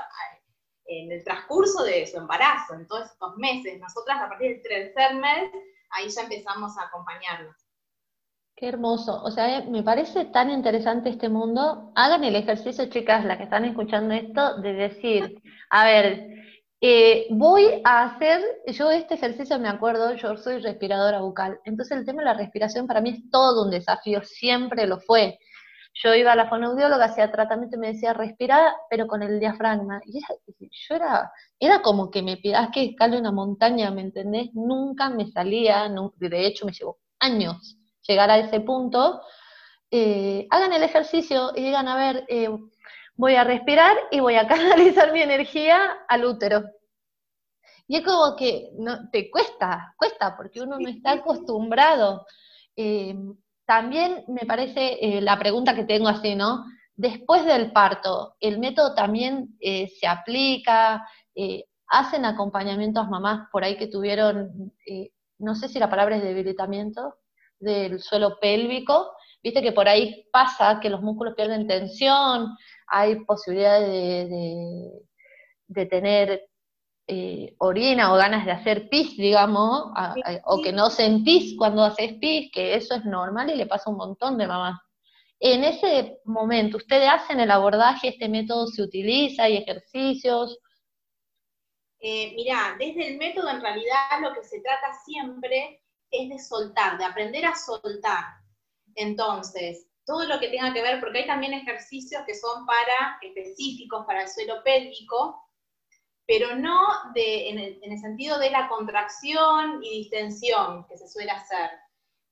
en 0.89 1.13
el 1.13 1.25
transcurso 1.25 1.85
de 1.85 2.07
su 2.07 2.19
embarazo, 2.19 2.75
en 2.75 2.87
todos 2.87 3.11
estos 3.11 3.37
meses. 3.37 3.79
Nosotras 3.81 4.21
a 4.21 4.29
partir 4.29 4.53
del 4.53 4.63
tercer 4.63 5.15
mes, 5.17 5.51
ahí 5.91 6.09
ya 6.09 6.23
empezamos 6.23 6.77
a 6.79 6.85
acompañarnos. 6.85 7.57
Qué 8.57 8.69
hermoso. 8.69 9.23
O 9.23 9.31
sea, 9.31 9.63
me 9.63 9.83
parece 9.83 10.25
tan 10.27 10.51
interesante 10.51 11.11
este 11.11 11.29
mundo. 11.29 11.93
Hagan 11.95 12.25
el 12.25 12.37
ejercicio, 12.37 12.87
chicas, 12.87 13.25
las 13.25 13.37
que 13.37 13.45
están 13.45 13.67
escuchando 13.67 14.15
esto, 14.15 14.59
de 14.63 14.73
decir, 14.73 15.43
a 15.71 15.85
ver, 15.85 16.37
eh, 16.81 17.27
voy 17.31 17.83
a 17.85 18.05
hacer, 18.05 18.43
yo 18.67 18.91
este 18.91 19.15
ejercicio 19.15 19.59
me 19.59 19.69
acuerdo, 19.69 20.15
yo 20.15 20.37
soy 20.37 20.61
respiradora 20.61 21.21
bucal, 21.21 21.59
entonces 21.65 21.97
el 21.97 22.05
tema 22.05 22.21
de 22.21 22.27
la 22.27 22.35
respiración 22.35 22.87
para 22.87 23.01
mí 23.01 23.11
es 23.11 23.31
todo 23.31 23.65
un 23.65 23.71
desafío, 23.71 24.23
siempre 24.23 24.87
lo 24.87 25.01
fue. 25.01 25.39
Yo 26.03 26.15
iba 26.15 26.33
a 26.33 26.37
la 26.37 26.49
fonoaudióloga, 26.49 27.07
hacía 27.07 27.33
tratamiento 27.33 27.77
y 27.77 27.81
me 27.81 27.93
decía, 27.95 28.13
respira, 28.13 28.75
pero 28.91 29.07
con 29.07 29.23
el 29.23 29.41
diafragma. 29.41 30.01
Y 30.05 30.21
yo 30.21 30.95
era, 30.95 31.33
era 31.59 31.81
como 31.81 32.11
que 32.11 32.23
me 32.23 32.37
pidas 32.37 32.69
que 32.73 32.85
escale 32.85 33.19
una 33.19 33.33
montaña, 33.33 33.91
¿me 33.91 34.03
entendés? 34.03 34.51
Nunca 34.53 35.09
me 35.09 35.27
salía, 35.31 35.89
de 36.17 36.47
hecho 36.47 36.67
me 36.67 36.73
llevó 36.73 36.99
años 37.19 37.79
llegar 38.07 38.31
a 38.31 38.39
ese 38.39 38.61
punto. 38.61 39.23
Eh, 39.91 40.47
hagan 40.51 40.73
el 40.73 40.83
ejercicio 40.83 41.53
y 41.55 41.63
digan, 41.63 41.89
a 41.89 41.97
ver, 41.97 42.25
eh, 42.29 42.51
voy 43.15 43.35
a 43.37 43.45
respirar 43.45 43.97
y 44.11 44.21
voy 44.21 44.37
a 44.37 44.47
canalizar 44.47 45.13
mi 45.15 45.23
energía 45.23 45.79
al 46.09 46.25
útero. 46.25 46.65
Y 47.89 47.97
es 47.97 48.05
como 48.05 48.37
que 48.37 48.71
no, 48.79 49.09
te 49.11 49.31
cuesta, 49.31 49.95
cuesta, 49.97 50.37
porque 50.37 50.61
uno 50.61 50.79
no 50.79 50.89
está 50.89 51.13
acostumbrado. 51.13 52.27
Eh, 52.75 53.15
también 53.67 54.25
me 54.29 54.47
parece 54.47 54.99
eh, 55.01 55.21
la 55.21 55.39
pregunta 55.39 55.75
que 55.75 55.85
tengo 55.85 56.09
así, 56.09 56.35
¿no? 56.35 56.65
Después 56.95 57.45
del 57.45 57.73
parto, 57.73 58.37
¿el 58.41 58.59
método 58.59 58.95
también 58.95 59.57
eh, 59.61 59.89
se 60.01 60.07
aplica? 60.07 61.07
Eh, 61.35 61.65
¿Hacen 61.89 62.25
acompañamiento 62.25 63.01
a 63.01 63.09
mamás 63.09 63.49
por 63.53 63.65
ahí 63.65 63.77
que 63.77 63.87
tuvieron, 63.87 64.73
no 65.39 65.55
sé 65.55 65.69
si 65.69 65.79
la 65.79 65.91
palabra 65.91 66.17
es 66.17 66.23
debilitamiento, 66.23 67.17
del 67.61 68.01
suelo 68.01 68.39
pélvico? 68.41 69.13
Viste 69.43 69.63
que 69.63 69.73
por 69.73 69.89
ahí 69.89 70.27
pasa 70.33 70.81
que 70.81 70.91
los 70.91 71.03
músculos 71.03 71.35
pierden 71.37 71.69
tensión, 71.69 72.57
hay 72.89 73.25
posibilidades 73.25 74.29
de, 74.29 74.91
de 75.69 75.87
tener 75.87 76.49
eh, 77.09 77.55
orina 77.59 78.13
o 78.13 78.17
ganas 78.17 78.45
de 78.45 78.53
hacer 78.53 78.89
pis, 78.89 79.17
digamos, 79.17 79.93
o 80.45 80.63
que 80.63 80.73
no 80.73 80.91
sentís 80.91 81.57
cuando 81.57 81.85
haces 81.85 82.15
pis, 82.15 82.51
que 82.53 82.75
eso 82.75 82.95
es 82.95 83.05
normal 83.05 83.51
y 83.51 83.57
le 83.57 83.67
pasa 83.67 83.85
a 83.87 83.93
un 83.93 83.99
montón 83.99 84.37
de 84.39 84.47
mamás. 84.47 84.81
En 85.39 85.65
ese 85.65 86.19
momento, 86.25 86.79
¿ustedes 86.79 87.09
hacen 87.09 87.41
el 87.41 87.51
abordaje? 87.51 88.09
¿Este 88.09 88.29
método 88.29 88.67
se 88.67 88.83
utiliza? 88.83 89.45
¿Hay 89.45 89.59
ejercicios? 89.59 90.59
Eh, 92.01 92.33
mirá, 92.35 92.75
desde 92.79 93.09
el 93.09 93.19
método 93.19 93.51
en 93.51 93.61
realidad 93.61 94.21
lo 94.23 94.33
que 94.33 94.43
se 94.43 94.61
trata 94.61 94.93
siempre 95.05 95.83
es 96.11 96.29
de 96.29 96.39
soltar, 96.39 96.99
de 96.99 97.05
aprender 97.05 97.45
a 97.45 97.55
soltar. 97.55 98.25
Entonces, 98.95 99.87
todo 100.05 100.25
lo 100.25 100.39
que 100.39 100.49
tenga 100.49 100.73
que 100.73 100.83
ver, 100.83 101.01
porque 101.01 101.19
hay 101.21 101.27
también 101.27 101.53
ejercicios 101.53 102.23
que 102.27 102.35
son 102.35 102.65
para 102.65 103.19
específicos 103.21 104.07
para 104.07 104.23
el 104.23 104.29
suelo 104.29 104.63
pélvico, 104.65 105.46
pero 106.27 106.57
no 106.57 106.87
en, 107.15 107.59
el, 107.59 107.99
sentido 107.99 108.39
de 108.39 108.51
la 108.51 108.69
contracción 108.69 109.81
y 109.83 109.99
distensión 109.99 110.85
que 110.89 110.99
se 110.99 111.09
suele 111.09 111.31
hacer, 111.31 111.71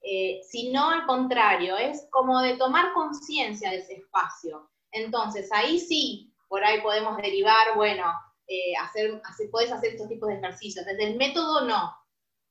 eh, 0.03 0.41
sino 0.49 0.91
al 0.91 1.07
contrario, 1.07 1.77
es 1.77 2.07
como 2.11 2.41
de 2.41 2.57
tomar 2.57 2.93
conciencia 2.93 3.71
de 3.71 3.79
ese 3.79 3.95
espacio. 3.95 4.69
Entonces, 4.91 5.49
ahí 5.53 5.79
sí, 5.79 6.33
por 6.49 6.65
ahí 6.65 6.81
podemos 6.81 7.17
derivar, 7.17 7.77
bueno, 7.77 8.05
eh, 8.49 8.75
hacer, 8.81 9.23
puedes 9.51 9.73
hacer 9.73 9.93
estos 9.93 10.09
tipos 10.09 10.29
de 10.29 10.37
ejercicios. 10.37 10.85
Desde 10.85 11.11
el 11.11 11.17
método 11.17 11.63
no. 11.63 11.97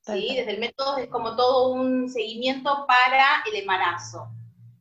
¿sí? 0.02 0.36
Desde 0.36 0.52
el 0.52 0.60
método 0.60 0.98
es 0.98 1.10
como 1.10 1.36
todo 1.36 1.74
un 1.74 2.10
seguimiento 2.10 2.86
para 2.88 3.44
el 3.52 3.58
embarazo. 3.58 4.30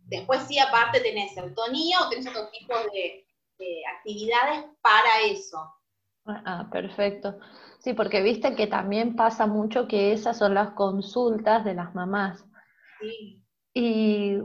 Después 0.04 0.42
sí, 0.46 0.58
aparte 0.58 1.00
tenés 1.00 1.36
autonía 1.36 2.00
o 2.00 2.08
tenés 2.08 2.28
otro 2.28 2.48
tipo 2.50 2.74
de 2.74 3.26
actividades 3.96 4.64
para 4.80 5.20
eso. 5.24 5.72
Ah, 6.26 6.68
perfecto. 6.70 7.38
Sí, 7.78 7.94
porque 7.94 8.22
viste 8.22 8.54
que 8.54 8.68
también 8.68 9.16
pasa 9.16 9.46
mucho 9.46 9.88
que 9.88 10.12
esas 10.12 10.38
son 10.38 10.54
las 10.54 10.70
consultas 10.70 11.64
de 11.64 11.74
las 11.74 11.94
mamás. 11.94 12.44
Sí. 13.00 13.42
Y, 13.74 14.38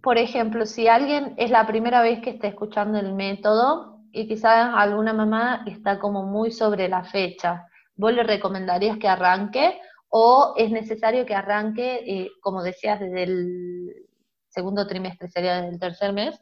por 0.00 0.18
ejemplo, 0.18 0.64
si 0.66 0.86
alguien 0.86 1.34
es 1.38 1.50
la 1.50 1.66
primera 1.66 2.02
vez 2.02 2.20
que 2.20 2.30
está 2.30 2.46
escuchando 2.46 2.98
el 2.98 3.14
método 3.14 4.00
y 4.12 4.28
quizás 4.28 4.72
alguna 4.74 5.12
mamá 5.12 5.64
está 5.66 5.98
como 5.98 6.24
muy 6.24 6.52
sobre 6.52 6.88
la 6.88 7.02
fecha, 7.02 7.66
¿vos 7.96 8.12
le 8.12 8.22
recomendarías 8.22 8.98
que 8.98 9.08
arranque 9.08 9.80
o 10.08 10.54
es 10.56 10.70
necesario 10.70 11.26
que 11.26 11.34
arranque, 11.34 12.04
eh, 12.06 12.30
como 12.40 12.62
decías, 12.62 13.00
desde 13.00 13.22
el 13.24 14.06
segundo 14.48 14.86
trimestre, 14.86 15.28
sería 15.28 15.56
desde 15.56 15.70
el 15.70 15.80
tercer 15.80 16.12
mes? 16.12 16.40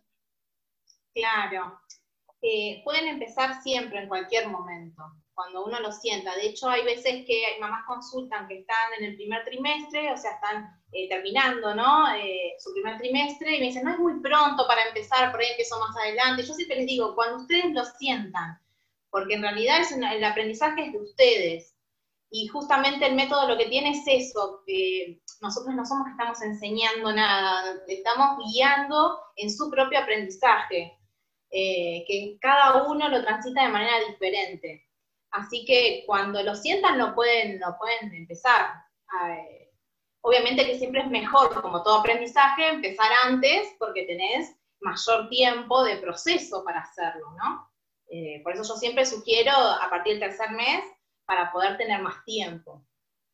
Claro, 1.15 1.81
pueden 2.85 3.07
empezar 3.07 3.63
siempre, 3.63 4.01
en 4.01 4.09
cualquier 4.09 4.49
momento, 4.49 5.03
cuando 5.35 5.65
uno 5.65 5.81
lo 5.81 5.93
sienta. 5.93 6.35
De 6.37 6.47
hecho, 6.47 6.69
hay 6.69 6.85
veces 6.85 7.25
que 7.27 7.47
hay 7.47 7.61
mamás 7.61 7.85
consultan 7.87 8.47
que 8.47 8.59
están 8.59 8.93
en 8.99 9.07
el 9.07 9.17
primer 9.17 9.45
trimestre, 9.45 10.13
o 10.13 10.17
sea, 10.17 10.33
están 10.33 10.69
eh, 10.93 11.09
terminando, 11.09 11.75
¿no? 11.75 12.13
Eh, 12.15 12.55
su 12.59 12.73
primer 12.73 12.99
trimestre, 12.99 13.57
y 13.57 13.61
me 13.61 13.67
dicen, 13.67 13.85
no 13.85 13.93
es 13.93 13.99
muy 13.99 14.21
pronto 14.21 14.67
para 14.67 14.87
empezar, 14.89 15.31
por 15.31 15.41
ahí 15.41 15.49
empiezo 15.51 15.79
más 15.79 15.97
adelante. 15.97 16.43
Yo 16.43 16.53
siempre 16.53 16.77
les 16.77 16.87
digo, 16.87 17.15
cuando 17.15 17.37
ustedes 17.37 17.73
lo 17.73 17.85
sientan, 17.85 18.59
porque 19.11 19.35
en 19.35 19.43
realidad 19.43 19.81
el 20.13 20.25
aprendizaje 20.25 20.87
es 20.87 20.93
de 20.93 20.99
ustedes. 20.99 21.75
Y 22.33 22.47
justamente 22.49 23.07
el 23.07 23.17
método 23.17 23.49
lo 23.49 23.59
que 23.59 23.67
tiene 23.67 23.91
es 23.91 24.03
eso, 24.07 24.63
que 24.67 25.21
nosotros 25.41 25.75
no 25.75 25.85
somos 25.85 26.05
que 26.07 26.13
estamos 26.13 26.41
enseñando 26.43 27.13
nada, 27.13 27.81
estamos 27.89 28.39
guiando 28.45 29.19
en 29.37 29.51
su 29.51 29.71
propio 29.71 29.99
aprendizaje. 29.99 31.00
Eh, 31.51 32.05
que 32.07 32.39
cada 32.41 32.85
uno 32.85 33.09
lo 33.09 33.23
transita 33.23 33.65
de 33.65 33.73
manera 33.73 33.99
diferente. 34.09 34.87
Así 35.33 35.65
que 35.65 36.05
cuando 36.07 36.43
lo 36.43 36.55
sientan 36.55 36.99
lo 36.99 37.15
pueden, 37.15 37.59
lo 37.61 37.77
pueden 37.79 38.15
empezar. 38.15 38.73
Eh, 39.29 39.73
obviamente 40.21 40.65
que 40.65 40.79
siempre 40.79 41.03
es 41.03 41.09
mejor, 41.09 41.61
como 41.61 41.83
todo 41.83 42.01
aprendizaje, 42.01 42.69
empezar 42.69 43.11
antes 43.25 43.75
porque 43.79 44.05
tenés 44.05 44.57
mayor 44.81 45.29
tiempo 45.29 45.85
de 45.85 45.97
proceso 45.97 46.65
para 46.65 46.81
hacerlo, 46.81 47.33
¿no? 47.33 47.71
Eh, 48.09 48.41
por 48.43 48.53
eso 48.53 48.63
yo 48.65 48.77
siempre 48.77 49.05
sugiero 49.05 49.53
a 49.53 49.89
partir 49.89 50.19
del 50.19 50.29
tercer 50.29 50.51
mes 50.51 50.83
para 51.27 51.53
poder 51.53 51.77
tener 51.77 52.01
más 52.03 52.25
tiempo. 52.25 52.85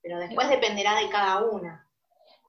Pero 0.03 0.19
después 0.19 0.49
dependerá 0.49 1.01
de 1.01 1.09
cada 1.09 1.45
una. 1.45 1.86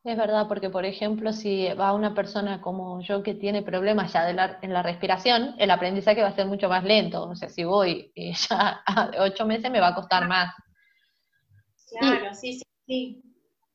Es 0.08 0.16
verdad, 0.16 0.48
porque 0.48 0.70
por 0.70 0.86
ejemplo, 0.86 1.34
si 1.34 1.68
va 1.74 1.92
una 1.92 2.16
persona 2.16 2.62
como 2.62 3.02
yo 3.02 3.24
que 3.24 3.34
tiene 3.34 3.62
problemas 3.62 4.14
ya 4.14 4.30
en 4.30 4.72
la 4.74 4.82
respiración, 4.82 5.54
el 5.58 5.70
aprendizaje 5.70 6.22
va 6.22 6.30
a 6.30 6.36
ser 6.36 6.46
mucho 6.46 6.70
más 6.70 6.86
lento. 6.86 7.28
O 7.28 7.36
sea, 7.36 7.50
si 7.50 7.66
voy 7.66 8.14
ya 8.50 8.84
a 8.86 9.12
ocho 9.20 9.46
meses 9.46 9.70
me 9.70 9.82
va 9.82 9.90
a 9.90 9.96
costar 9.96 10.26
más. 10.26 10.56
Claro, 12.00 12.34
sí, 12.34 12.54
sí, 12.54 12.64
sí. 12.86 13.22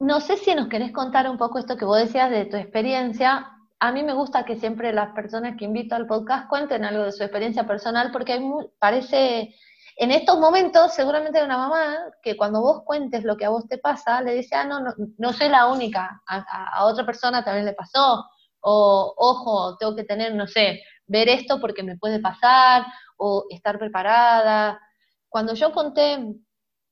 No 0.01 0.21
sé 0.21 0.39
si 0.39 0.55
nos 0.55 0.69
querés 0.69 0.91
contar 0.91 1.29
un 1.29 1.37
poco 1.37 1.59
esto 1.59 1.77
que 1.77 1.85
vos 1.85 1.99
decías 1.99 2.31
de 2.31 2.47
tu 2.47 2.57
experiencia. 2.57 3.51
A 3.79 3.93
mí 3.93 4.03
me 4.03 4.15
gusta 4.15 4.47
que 4.47 4.57
siempre 4.57 4.95
las 4.95 5.11
personas 5.15 5.59
que 5.59 5.67
invito 5.67 5.95
al 5.95 6.07
podcast 6.07 6.49
cuenten 6.49 6.87
algo 6.87 7.05
de 7.05 7.13
su 7.13 7.23
experiencia 7.23 7.67
personal, 7.67 8.11
porque 8.11 8.33
hay 8.33 8.41
parece 8.79 9.55
en 9.97 10.11
estos 10.11 10.39
momentos, 10.39 10.95
seguramente 10.95 11.39
hay 11.39 11.45
una 11.45 11.59
mamá 11.59 11.97
que 12.23 12.37
cuando 12.37 12.61
vos 12.61 12.83
cuentes 12.85 13.25
lo 13.25 13.37
que 13.37 13.45
a 13.45 13.51
vos 13.51 13.69
te 13.69 13.79
pasa, 13.79 14.23
le 14.23 14.35
dice, 14.35 14.55
ah, 14.55 14.65
no, 14.65 14.81
no, 14.81 14.95
no 15.19 15.33
soy 15.33 15.49
la 15.49 15.67
única, 15.67 16.23
a, 16.27 16.85
otra 16.87 17.05
persona 17.05 17.45
también 17.45 17.67
le 17.67 17.75
pasó, 17.75 18.25
o 18.61 19.15
ojo, 19.17 19.77
tengo 19.77 19.95
que 19.95 20.05
tener, 20.05 20.35
no 20.35 20.47
sé, 20.47 20.83
ver 21.07 21.29
esto 21.29 21.61
porque 21.61 21.83
me 21.83 21.97
puede 21.99 22.21
pasar, 22.21 22.85
o 23.17 23.45
estar 23.51 23.79
preparada. 23.79 24.81
Cuando 25.29 25.55
yo 25.55 25.73
conté 25.73 26.19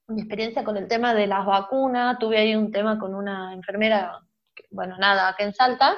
mi 0.08 0.20
experiencia 0.20 0.64
con 0.64 0.76
el 0.76 0.88
tema 0.88 1.14
de 1.14 1.26
las 1.26 1.46
vacunas, 1.46 2.18
tuve 2.18 2.38
ahí 2.38 2.54
un 2.54 2.70
tema 2.70 2.98
con 2.98 3.14
una 3.14 3.54
enfermera, 3.54 4.20
bueno, 4.70 4.96
nada, 4.98 5.28
acá 5.28 5.44
en 5.44 5.54
Salta, 5.54 5.96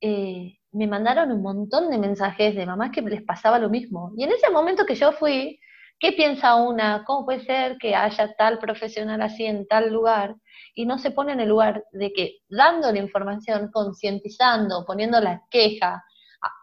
eh, 0.00 0.58
me 0.72 0.86
mandaron 0.86 1.30
un 1.30 1.42
montón 1.42 1.90
de 1.90 1.98
mensajes 1.98 2.54
de 2.54 2.66
mamás 2.66 2.90
que 2.90 3.02
les 3.02 3.22
pasaba 3.22 3.58
lo 3.58 3.68
mismo. 3.68 4.12
Y 4.16 4.24
en 4.24 4.32
ese 4.32 4.50
momento 4.50 4.86
que 4.86 4.94
yo 4.94 5.12
fui, 5.12 5.60
¿Qué 5.98 6.12
piensa 6.12 6.56
una? 6.56 7.04
¿Cómo 7.04 7.24
puede 7.24 7.44
ser 7.44 7.78
que 7.78 7.94
haya 7.94 8.34
tal 8.34 8.58
profesional 8.58 9.22
así 9.22 9.44
en 9.44 9.66
tal 9.68 9.92
lugar? 9.92 10.34
Y 10.74 10.86
no 10.86 10.98
se 10.98 11.10
pone 11.10 11.32
en 11.32 11.40
el 11.40 11.48
lugar 11.48 11.84
de 11.92 12.12
que 12.12 12.38
dando 12.48 12.90
la 12.90 12.98
información, 12.98 13.70
concientizando, 13.72 14.84
poniendo 14.84 15.20
la 15.20 15.42
queja, 15.50 16.02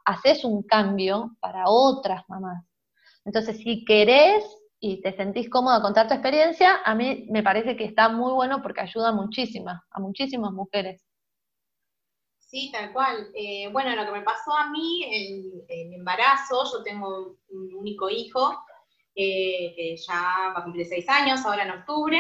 haces 0.06 0.44
un 0.44 0.64
cambio 0.64 1.36
para 1.40 1.64
otras 1.68 2.24
mamás. 2.28 2.66
Entonces, 3.26 3.58
si 3.58 3.86
querés 3.86 4.44
y 4.80 5.02
te 5.02 5.16
sentís 5.16 5.50
cómoda 5.50 5.78
a 5.78 5.82
contar 5.82 6.08
tu 6.08 6.14
experiencia, 6.14 6.82
a 6.84 6.96
mí 6.96 7.28
me 7.30 7.44
parece 7.44 7.76
que 7.76 7.86
está 7.86 8.10
muy 8.10 8.32
bueno 8.34 8.62
porque 8.62 8.82
ayuda 8.82 9.12
muchísimas, 9.12 9.82
a 9.92 10.00
muchísimas 10.00 10.52
mujeres. 10.52 11.06
Sí, 12.40 12.72
tal 12.72 12.92
cual. 12.94 13.30
Eh, 13.36 13.70
bueno, 13.72 13.96
lo 13.96 14.06
que 14.06 14.20
me 14.20 14.24
pasó 14.24 14.52
a 14.58 14.72
mí 14.72 15.04
en 15.04 15.62
el 15.68 15.94
embarazo, 15.94 16.64
yo 16.72 16.82
tengo 16.82 17.38
un 17.50 17.76
único 17.76 18.10
hijo, 18.10 18.58
eh, 19.16 19.74
que 19.76 19.98
ya 19.98 20.54
va 20.56 20.60
a 20.60 20.64
cumplir 20.64 20.86
seis 20.88 21.08
años, 21.10 21.46
ahora 21.46 21.64
en 21.64 21.72
octubre, 21.72 22.20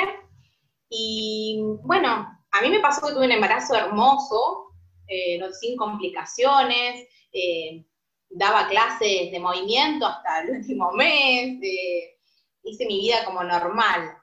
y 0.90 1.60
bueno, 1.84 2.40
a 2.52 2.62
mí 2.62 2.70
me 2.70 2.80
pasó 2.80 3.06
que 3.06 3.14
tuve 3.14 3.26
un 3.26 3.32
embarazo 3.32 3.76
hermoso, 3.76 4.74
eh, 5.08 5.40
sin 5.60 5.78
complicaciones, 5.78 7.08
daba 8.30 8.68
clases 8.68 9.32
de 9.32 9.40
movimiento 9.40 10.06
hasta 10.06 10.42
el 10.42 10.50
último 10.58 10.92
mes, 10.92 11.60
hice 12.64 12.86
mi 12.86 13.00
vida 13.00 13.26
como 13.26 13.44
normal. 13.44 14.18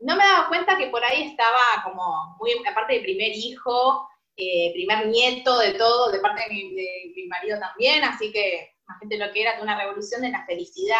no 0.00 0.16
me 0.16 0.24
daba 0.24 0.48
cuenta 0.48 0.76
que 0.76 0.88
por 0.88 1.04
ahí 1.04 1.22
estaba 1.22 1.82
como 1.84 2.36
muy, 2.38 2.52
aparte 2.68 2.94
de 2.94 3.00
primer 3.00 3.32
hijo, 3.34 4.08
eh, 4.38 4.70
primer 4.74 5.06
nieto 5.06 5.58
de 5.58 5.72
todo, 5.72 6.12
de 6.12 6.20
parte 6.20 6.42
de 6.42 6.54
mi, 6.54 7.26
marido 7.26 7.58
también, 7.58 8.04
así 8.04 8.30
que 8.30 8.70
gente 9.00 9.16
lo 9.16 9.32
que 9.32 9.40
era 9.40 9.60
una 9.62 9.78
revolución 9.78 10.20
de 10.20 10.30
la 10.30 10.44
felicidad. 10.44 10.96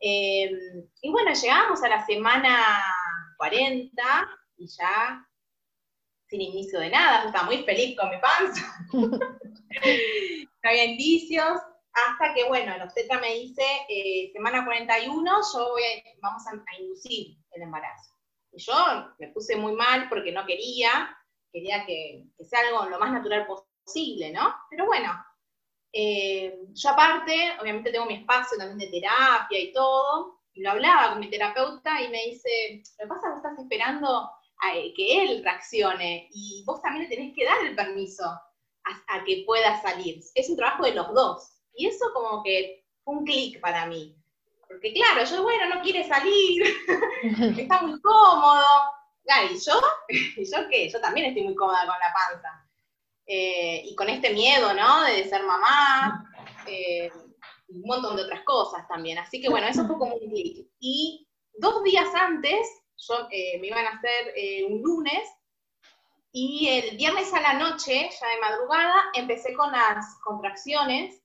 Eh, 0.00 0.50
y 1.00 1.10
bueno, 1.10 1.32
llegamos 1.32 1.82
a 1.82 1.88
la 1.88 2.04
semana 2.04 2.82
40 3.38 4.02
y 4.58 4.66
ya 4.68 5.26
sin 6.26 6.40
inicio 6.40 6.80
de 6.80 6.90
nada, 6.90 7.26
estaba 7.26 7.44
muy 7.44 7.62
feliz 7.64 7.96
con 7.96 8.10
mi 8.10 8.16
panza, 8.18 8.76
no 8.92 10.70
había 10.70 10.84
indicios, 10.84 11.60
hasta 11.94 12.34
que, 12.34 12.44
bueno, 12.48 12.74
el 12.74 12.82
obstetra 12.82 13.20
me 13.20 13.34
dice, 13.34 13.62
eh, 13.88 14.30
semana 14.32 14.64
41, 14.64 15.40
yo 15.52 15.68
voy 15.68 15.82
vamos 16.20 16.42
a, 16.46 16.80
inducir 16.80 17.36
el 17.52 17.62
embarazo. 17.62 18.12
Y 18.50 18.60
yo 18.60 18.74
me 19.18 19.28
puse 19.28 19.56
muy 19.56 19.74
mal 19.74 20.08
porque 20.08 20.32
no 20.32 20.44
quería, 20.44 21.16
quería 21.52 21.86
que, 21.86 22.24
sea 22.44 22.60
algo 22.60 22.90
lo 22.90 22.98
más 22.98 23.12
natural 23.12 23.46
posible, 23.46 24.32
¿no? 24.32 24.56
Pero 24.70 24.86
bueno, 24.86 25.12
eh, 25.96 26.58
yo 26.72 26.90
aparte, 26.90 27.52
obviamente 27.60 27.92
tengo 27.92 28.06
mi 28.06 28.14
espacio 28.14 28.58
también 28.58 28.78
de 28.78 29.00
terapia 29.00 29.60
y 29.60 29.72
todo, 29.72 30.40
y 30.52 30.60
lo 30.60 30.72
hablaba 30.72 31.10
con 31.10 31.20
mi 31.20 31.30
terapeuta 31.30 32.02
y 32.02 32.08
me 32.08 32.24
dice, 32.26 32.82
lo 32.98 33.04
que 33.04 33.08
pasa 33.08 33.28
es 33.28 33.32
que 33.32 33.36
estás 33.36 33.58
esperando 33.60 34.08
a 34.58 34.72
que 34.96 35.22
él 35.22 35.44
reaccione 35.44 36.28
y 36.32 36.64
vos 36.66 36.82
también 36.82 37.04
le 37.04 37.14
tenés 37.14 37.34
que 37.34 37.44
dar 37.44 37.64
el 37.64 37.76
permiso 37.76 38.24
a, 38.24 39.24
que 39.24 39.44
pueda 39.46 39.80
salir. 39.82 40.20
Es 40.34 40.50
un 40.50 40.56
trabajo 40.56 40.84
de 40.84 40.94
los 40.94 41.14
dos. 41.14 41.52
Y 41.74 41.86
eso 41.86 42.06
como 42.12 42.42
que 42.42 42.84
fue 43.04 43.14
un 43.14 43.24
clic 43.24 43.60
para 43.60 43.86
mí. 43.86 44.16
Porque 44.66 44.92
claro, 44.92 45.24
yo, 45.24 45.42
bueno, 45.42 45.74
no 45.74 45.82
quiere 45.82 46.06
salir, 46.08 46.64
está 47.58 47.82
muy 47.82 48.00
cómodo, 48.00 48.64
¿y 49.50 49.58
yo? 49.58 49.80
¿Y 50.08 50.44
yo 50.44 50.68
qué? 50.68 50.88
Yo 50.88 51.00
también 51.00 51.26
estoy 51.26 51.44
muy 51.44 51.54
cómoda 51.54 51.86
con 51.86 51.94
la 52.00 52.12
panza. 52.12 52.68
Eh, 53.26 53.82
y 53.84 53.94
con 53.94 54.08
este 54.08 54.32
miedo, 54.34 54.74
¿no? 54.74 55.04
De 55.04 55.24
ser 55.28 55.42
mamá, 55.44 56.30
eh, 56.66 57.10
un 57.68 57.82
montón 57.82 58.16
de 58.16 58.22
otras 58.22 58.42
cosas 58.42 58.86
también. 58.88 59.18
Así 59.18 59.40
que 59.40 59.48
bueno, 59.48 59.66
eso 59.66 59.86
fue 59.86 59.98
como 59.98 60.14
un 60.14 60.30
clic. 60.30 60.68
Y 60.78 61.26
dos 61.54 61.82
días 61.84 62.08
antes, 62.14 62.60
yo 62.96 63.26
eh, 63.30 63.58
me 63.60 63.68
iban 63.68 63.86
a 63.86 63.90
hacer 63.90 64.34
un 64.68 64.82
lunes, 64.82 65.28
y 66.36 66.68
el 66.68 66.96
viernes 66.96 67.32
a 67.32 67.40
la 67.40 67.54
noche, 67.54 68.10
ya 68.10 68.28
de 68.28 68.40
madrugada, 68.40 68.94
empecé 69.14 69.54
con 69.54 69.70
las 69.70 70.18
contracciones, 70.24 71.22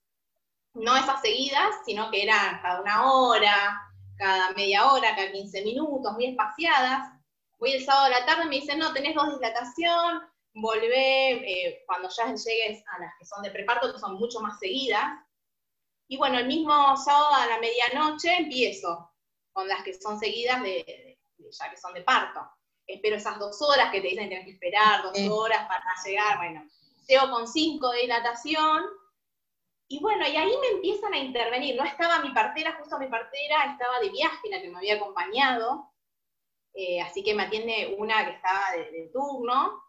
no 0.76 0.96
esas 0.96 1.20
seguidas, 1.22 1.76
sino 1.84 2.12
que 2.12 2.24
eran 2.24 2.62
cada 2.62 2.82
una 2.82 3.12
hora, 3.12 3.82
cada 4.18 4.52
media 4.52 4.92
hora, 4.92 5.16
cada 5.16 5.32
15 5.32 5.64
minutos, 5.64 6.14
muy 6.14 6.28
espaciadas 6.28 7.20
voy 7.60 7.74
el 7.74 7.84
sábado 7.84 8.06
a 8.06 8.20
la 8.20 8.26
tarde 8.26 8.46
me 8.46 8.56
dicen, 8.56 8.80
no, 8.80 8.94
tenés 8.94 9.16
dos 9.16 9.30
dilatación, 9.30 10.22
volvé 10.54 11.32
eh, 11.32 11.84
cuando 11.86 12.10
ya 12.10 12.26
llegues 12.26 12.84
a 12.88 13.00
las 13.00 13.14
que 13.18 13.26
son 13.26 13.44
de 13.44 13.52
preparto, 13.52 13.92
que 13.92 14.00
son 14.00 14.16
mucho 14.16 14.40
más 14.40 14.60
seguidas. 14.60 15.06
Y 16.08 16.18
bueno, 16.18 16.40
el 16.40 16.48
mismo 16.48 16.98
sábado 16.98 17.36
a 17.36 17.48
la 17.48 17.60
medianoche 17.60 18.36
empiezo 18.38 19.12
con 19.52 19.68
las 19.68 19.84
que 19.84 19.94
son 19.94 20.20
seguidas 20.20 20.62
de, 20.64 21.20
ya 21.38 21.70
que 21.70 21.78
son 21.78 21.94
de 21.94 22.02
parto. 22.02 22.42
Espero 22.88 23.18
esas 23.18 23.38
dos 23.38 23.62
horas 23.62 23.92
que 23.92 24.02
te 24.02 24.08
dicen 24.08 24.24
que 24.24 24.30
tienes 24.30 24.46
que 24.46 24.54
esperar, 24.54 25.04
dos 25.04 25.18
horas 25.30 25.68
para 25.68 25.86
llegar, 26.04 26.38
bueno, 26.38 26.68
llego 27.08 27.30
con 27.30 27.48
cinco 27.48 27.92
de 27.92 28.02
dilatación, 28.02 28.84
y 29.92 30.00
bueno, 30.00 30.28
y 30.28 30.36
ahí 30.36 30.52
me 30.62 30.68
empiezan 30.68 31.14
a 31.14 31.18
intervenir. 31.18 31.76
No 31.76 31.84
estaba 31.84 32.20
mi 32.22 32.32
partera, 32.32 32.78
justo 32.80 33.00
mi 33.00 33.08
partera 33.08 33.72
estaba 33.72 34.00
de 34.00 34.10
viaje, 34.10 34.50
la 34.50 34.62
que 34.62 34.70
me 34.70 34.78
había 34.78 34.96
acompañado, 34.96 35.92
eh, 36.76 37.02
así 37.02 37.24
que 37.24 37.34
me 37.34 37.44
atiende 37.44 37.96
una 37.98 38.24
que 38.24 38.36
estaba 38.36 38.72
de, 38.74 39.10
turno, 39.12 39.84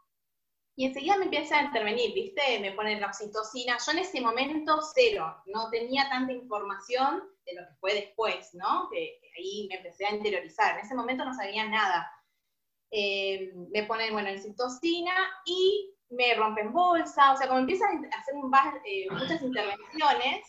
y 0.81 0.87
enseguida 0.87 1.19
me 1.19 1.27
empieza 1.27 1.59
a 1.59 1.64
intervenir, 1.64 2.14
¿viste? 2.14 2.59
Me 2.59 2.73
ponen 2.73 3.03
la 3.03 3.09
oxitocina. 3.09 3.77
Yo 3.85 3.93
en 3.93 3.99
ese 3.99 4.19
momento 4.23 4.81
cero, 4.95 5.37
no 5.45 5.69
tenía 5.69 6.09
tanta 6.09 6.33
información 6.33 7.23
de 7.45 7.53
lo 7.53 7.69
que 7.69 7.75
fue 7.81 7.93
después, 7.93 8.55
¿no? 8.55 8.88
Que, 8.90 9.21
ahí 9.37 9.66
me 9.69 9.77
empecé 9.77 10.07
a 10.07 10.14
interiorizar. 10.14 10.79
En 10.79 10.87
ese 10.87 10.95
momento 10.95 11.23
no 11.23 11.35
sabía 11.35 11.69
nada. 11.69 12.11
Eh, 12.90 13.53
me 13.71 13.83
ponen, 13.83 14.14
bueno, 14.14 14.31
oxitocina 14.31 15.12
y 15.45 15.95
me 16.09 16.33
rompen 16.37 16.73
bolsa, 16.73 17.35
o 17.35 17.37
sea, 17.37 17.47
como 17.47 17.61
empiezan 17.61 18.03
a 18.03 18.19
hacer 18.19 18.35
eh, 18.87 19.07
muchas 19.11 19.43
intervenciones. 19.43 20.47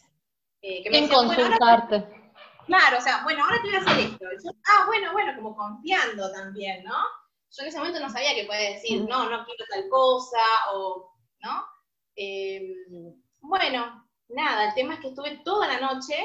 que 0.62 0.90
me 0.90 1.10
consultarte. 1.10 2.08
Claro, 2.68 3.00
o 3.00 3.02
sea, 3.02 3.22
bueno, 3.26 3.44
ahora 3.44 3.58
te 3.62 3.68
voy 3.68 3.76
a 3.76 3.80
hacer 3.80 4.00
esto. 4.00 4.26
ah, 4.70 4.86
bueno, 4.86 5.12
bueno, 5.12 5.36
como 5.36 5.58
confiando 5.58 6.32
también, 6.32 6.86
¿no? 6.86 6.96
Yo 7.52 7.64
en 7.64 7.68
ese 7.68 7.78
momento 7.80 8.00
no 8.00 8.10
sabía 8.10 8.34
que 8.34 8.46
puede 8.46 8.74
decir, 8.74 9.02
no, 9.08 9.30
no 9.30 9.46
quiero 9.46 9.66
tal 9.70 9.90
cosa, 9.90 10.40
o, 10.74 11.14
¿no? 11.40 11.66
Em, 12.16 12.74
bueno, 13.42 14.08
nada, 14.30 14.70
el 14.70 14.74
tema 14.74 14.94
es 14.94 15.00
que 15.02 15.10
estuve 15.10 15.42
toda 15.44 15.68
la 15.68 15.80
noche 15.80 16.16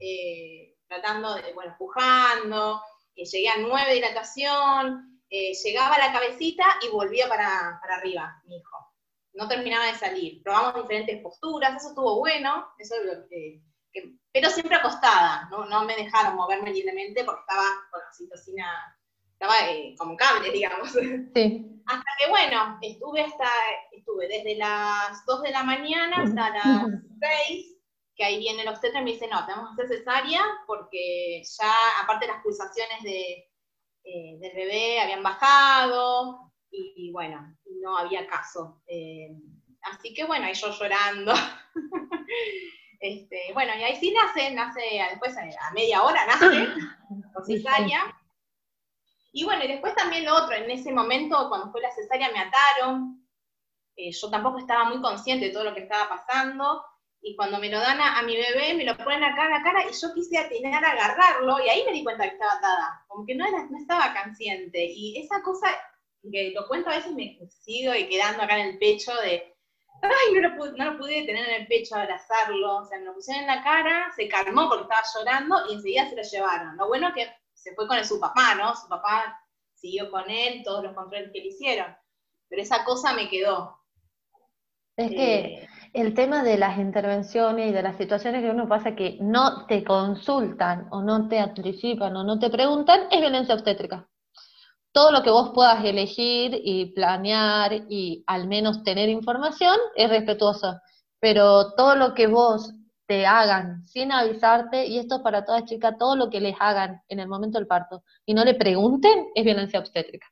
eh, 0.00 0.76
tratando 0.86 1.34
de, 1.34 1.52
bueno, 1.54 1.72
empujando, 1.72 2.82
eh, 3.14 3.24
llegué 3.24 3.48
a 3.48 3.58
nueve 3.58 3.88
de 3.88 3.94
dilatación, 3.94 5.22
eh, 5.30 5.52
llegaba 5.64 5.94
a 5.96 6.06
la 6.06 6.12
cabecita 6.12 6.64
y 6.82 6.88
volvía 6.88 7.28
para, 7.28 7.78
para 7.80 7.96
arriba, 7.96 8.42
mi 8.44 8.56
hijo. 8.58 8.76
No 9.32 9.48
terminaba 9.48 9.86
de 9.86 9.94
salir. 9.94 10.42
Probamos 10.42 10.82
diferentes 10.82 11.20
posturas, 11.22 11.76
eso 11.76 11.88
estuvo 11.88 12.18
bueno, 12.18 12.68
eso 12.78 12.94
es 12.96 13.04
lo 13.04 13.28
que 13.28 13.62
pero 14.32 14.50
siempre 14.50 14.76
acostada, 14.76 15.48
¿no? 15.50 15.64
no 15.66 15.84
me 15.84 15.96
dejaron 15.96 16.36
moverme 16.36 16.72
libremente 16.72 17.24
porque 17.24 17.40
estaba 17.40 17.66
con 17.90 18.00
la 18.00 18.12
citocina, 18.12 18.95
estaba 19.38 19.70
eh, 19.70 19.94
como 19.98 20.16
cable, 20.16 20.50
digamos. 20.50 20.92
Sí. 21.34 21.72
Hasta 21.86 22.10
que, 22.18 22.28
bueno, 22.28 22.78
estuve 22.82 23.20
hasta, 23.20 23.48
estuve 23.92 24.26
desde 24.26 24.56
las 24.56 25.24
2 25.24 25.42
de 25.42 25.50
la 25.52 25.62
mañana 25.62 26.22
hasta 26.22 26.50
las 26.50 26.86
6, 27.48 27.76
que 28.16 28.24
ahí 28.24 28.38
viene 28.38 28.62
el 28.62 28.68
obstetra 28.68 29.00
y 29.00 29.04
me 29.04 29.12
dice, 29.12 29.28
no, 29.28 29.46
tenemos 29.46 29.76
que 29.76 29.82
hacer 29.84 29.98
cesárea 29.98 30.42
porque 30.66 31.42
ya, 31.44 31.72
aparte 32.02 32.26
las 32.26 32.42
pulsaciones 32.42 33.02
de, 33.04 33.52
eh, 34.02 34.36
del 34.40 34.52
bebé 34.56 35.00
habían 35.00 35.22
bajado 35.22 36.52
y, 36.72 37.12
bueno, 37.12 37.56
no 37.80 37.96
había 37.96 38.26
caso. 38.26 38.82
Eh, 38.88 39.30
así 39.82 40.12
que 40.12 40.24
bueno, 40.24 40.46
ahí 40.46 40.54
yo 40.54 40.70
llorando. 40.70 41.34
Este, 42.98 43.52
bueno, 43.52 43.72
y 43.78 43.82
ahí 43.82 43.94
sí 43.96 44.10
nace, 44.10 44.50
nace 44.52 44.80
después 45.10 45.36
a 45.36 45.70
media 45.74 46.02
hora, 46.02 46.26
nace, 46.26 46.66
con 47.34 47.44
cesárea. 47.44 48.16
Y 49.36 49.44
bueno, 49.44 49.64
y 49.64 49.68
después 49.68 49.94
también 49.94 50.24
lo 50.24 50.34
otro, 50.34 50.56
en 50.56 50.70
ese 50.70 50.90
momento, 50.92 51.50
cuando 51.50 51.70
fue 51.70 51.82
la 51.82 51.90
cesárea, 51.90 52.32
me 52.32 52.38
ataron. 52.38 53.22
Eh, 53.94 54.10
yo 54.10 54.30
tampoco 54.30 54.58
estaba 54.58 54.84
muy 54.84 55.02
consciente 55.02 55.48
de 55.48 55.52
todo 55.52 55.64
lo 55.64 55.74
que 55.74 55.82
estaba 55.82 56.08
pasando. 56.08 56.82
Y 57.20 57.36
cuando 57.36 57.58
me 57.58 57.68
lo 57.68 57.78
dan 57.78 58.00
a, 58.00 58.22
mi 58.22 58.34
bebé, 58.34 58.72
me 58.72 58.84
lo 58.84 58.96
ponen 58.96 59.22
acá 59.22 59.44
en 59.44 59.50
la 59.50 59.62
cara 59.62 59.84
y 59.84 59.92
yo 59.92 60.14
quise 60.14 60.38
atinar 60.38 60.82
a 60.82 60.92
agarrarlo. 60.92 61.62
Y 61.62 61.68
ahí 61.68 61.84
me 61.84 61.92
di 61.92 62.02
cuenta 62.02 62.24
que 62.24 62.30
estaba 62.30 62.54
atada. 62.54 63.04
Como 63.08 63.26
que 63.26 63.34
no, 63.34 63.46
era, 63.46 63.66
no 63.68 63.76
estaba 63.76 64.14
consciente. 64.22 64.82
Y 64.82 65.18
esa 65.18 65.42
cosa 65.42 65.68
que 66.32 66.52
lo 66.54 66.66
cuento 66.66 66.88
a 66.88 66.96
veces 66.96 67.12
me 67.12 67.38
sigo 67.60 67.94
y 67.94 68.08
quedando 68.08 68.42
acá 68.42 68.58
en 68.58 68.68
el 68.68 68.78
pecho 68.78 69.14
de 69.16 69.54
ay, 70.00 70.32
no 70.32 70.48
lo, 70.48 70.56
pude, 70.56 70.72
no 70.78 70.92
lo 70.92 70.98
pude 70.98 71.26
tener 71.26 71.46
en 71.46 71.60
el 71.60 71.66
pecho, 71.66 71.94
abrazarlo, 71.94 72.78
o 72.78 72.84
sea, 72.86 72.98
me 72.98 73.04
lo 73.04 73.14
pusieron 73.14 73.42
en 73.42 73.48
la 73.48 73.62
cara, 73.62 74.10
se 74.16 74.28
calmó 74.28 74.68
porque 74.68 74.84
estaba 74.84 75.02
llorando 75.14 75.56
y 75.68 75.74
enseguida 75.74 76.08
se 76.08 76.16
lo 76.16 76.22
llevaron. 76.22 76.76
Lo 76.78 76.88
bueno 76.88 77.12
que 77.14 77.28
se 77.66 77.74
fue 77.74 77.88
con 77.88 77.98
el, 77.98 78.04
su 78.04 78.20
papá, 78.20 78.54
¿no? 78.54 78.76
Su 78.76 78.88
papá 78.88 79.36
siguió 79.74 80.08
con 80.10 80.30
él, 80.30 80.62
todos 80.64 80.84
los 80.84 80.94
controles 80.94 81.30
que 81.32 81.40
le 81.40 81.48
hicieron, 81.48 81.96
pero 82.48 82.62
esa 82.62 82.84
cosa 82.84 83.12
me 83.12 83.28
quedó. 83.28 83.78
Es 84.96 85.10
que 85.10 85.38
eh, 85.38 85.68
el 85.92 86.14
tema 86.14 86.44
de 86.44 86.58
las 86.58 86.78
intervenciones 86.78 87.70
y 87.70 87.72
de 87.72 87.82
las 87.82 87.96
situaciones 87.96 88.42
que 88.42 88.50
uno 88.50 88.68
pasa 88.68 88.94
que 88.94 89.18
no 89.20 89.66
te 89.66 89.82
consultan 89.82 90.86
o 90.92 91.02
no 91.02 91.28
te 91.28 91.40
anticipan 91.40 92.16
o 92.16 92.22
no 92.22 92.38
te 92.38 92.50
preguntan 92.50 93.08
es 93.10 93.20
violencia 93.20 93.54
obstétrica 93.54 94.08
todo 94.96 95.12
lo 95.12 95.22
que 95.22 95.28
vos 95.28 95.50
puedas 95.54 95.84
elegir 95.84 96.58
y 96.64 96.86
planear 96.94 97.84
y 97.90 98.24
al 98.26 98.48
menos 98.48 98.82
tener 98.82 99.10
información 99.10 99.76
es 99.94 100.08
respetuoso, 100.08 100.80
pero 101.20 101.74
todo 101.74 101.96
lo 101.96 102.14
que 102.14 102.28
vos 102.28 102.72
te 103.06 103.26
hagan 103.26 103.86
sin 103.86 104.12
avisarte, 104.12 104.86
y 104.86 104.98
esto 104.98 105.22
para 105.22 105.44
todas 105.44 105.64
chicas, 105.64 105.96
todo 105.98 106.16
lo 106.16 106.28
que 106.28 106.40
les 106.40 106.56
hagan 106.58 107.02
en 107.08 107.20
el 107.20 107.28
momento 107.28 107.58
del 107.58 107.66
parto 107.66 108.02
y 108.24 108.34
no 108.34 108.44
le 108.44 108.54
pregunten 108.54 109.28
es 109.34 109.44
violencia 109.44 109.80
obstétrica. 109.80 110.26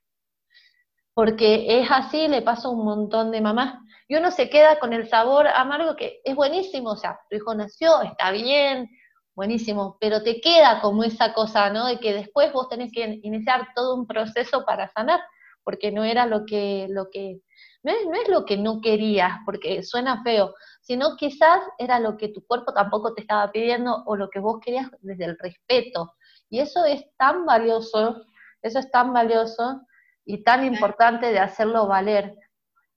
Porque 1.13 1.79
es 1.79 1.87
así, 1.89 2.27
le 2.27 2.41
pasa 2.41 2.67
a 2.67 2.71
un 2.71 2.83
montón 2.83 3.31
de 3.31 3.39
mamás. 3.39 3.79
Y 4.07 4.15
uno 4.15 4.31
se 4.31 4.49
queda 4.49 4.79
con 4.79 4.91
el 4.91 5.07
sabor 5.07 5.47
amargo 5.47 5.95
que 5.95 6.19
es 6.23 6.35
buenísimo, 6.35 6.91
o 6.91 6.97
sea, 6.97 7.19
tu 7.29 7.37
hijo 7.37 7.55
nació, 7.55 8.01
está 8.01 8.31
bien, 8.31 8.89
buenísimo, 9.33 9.97
pero 9.99 10.21
te 10.21 10.41
queda 10.41 10.81
como 10.81 11.03
esa 11.03 11.33
cosa, 11.33 11.69
¿no? 11.69 11.87
De 11.87 11.99
que 11.99 12.13
después 12.13 12.51
vos 12.53 12.69
tenés 12.69 12.91
que 12.91 13.19
iniciar 13.23 13.69
todo 13.75 13.95
un 13.95 14.05
proceso 14.05 14.65
para 14.65 14.89
sanar, 14.89 15.21
porque 15.63 15.91
no 15.91 16.03
era 16.03 16.25
lo 16.25 16.45
que, 16.45 16.87
lo 16.89 17.09
que, 17.09 17.39
no 17.83 17.91
es, 17.91 18.05
no 18.05 18.13
es 18.13 18.29
lo 18.29 18.45
que 18.45 18.57
no 18.57 18.81
querías, 18.81 19.39
porque 19.45 19.83
suena 19.83 20.21
feo, 20.23 20.53
sino 20.85 21.15
quizás 21.17 21.61
era 21.79 21.99
lo 21.99 22.15
que 22.15 22.29
tu 22.29 22.45
cuerpo 22.45 22.71
tampoco 22.71 23.15
te 23.15 23.21
estaba 23.21 23.51
pidiendo 23.51 24.03
o 24.05 24.15
lo 24.15 24.29
que 24.29 24.39
vos 24.39 24.59
querías 24.63 24.87
desde 25.01 25.25
el 25.25 25.37
respeto. 25.39 26.13
Y 26.47 26.59
eso 26.59 26.85
es 26.85 27.03
tan 27.17 27.43
valioso, 27.43 28.21
eso 28.61 28.77
es 28.77 28.91
tan 28.91 29.11
valioso 29.11 29.81
y 30.25 30.43
tan 30.43 30.63
importante 30.63 31.31
de 31.31 31.39
hacerlo 31.39 31.87
valer. 31.87 32.35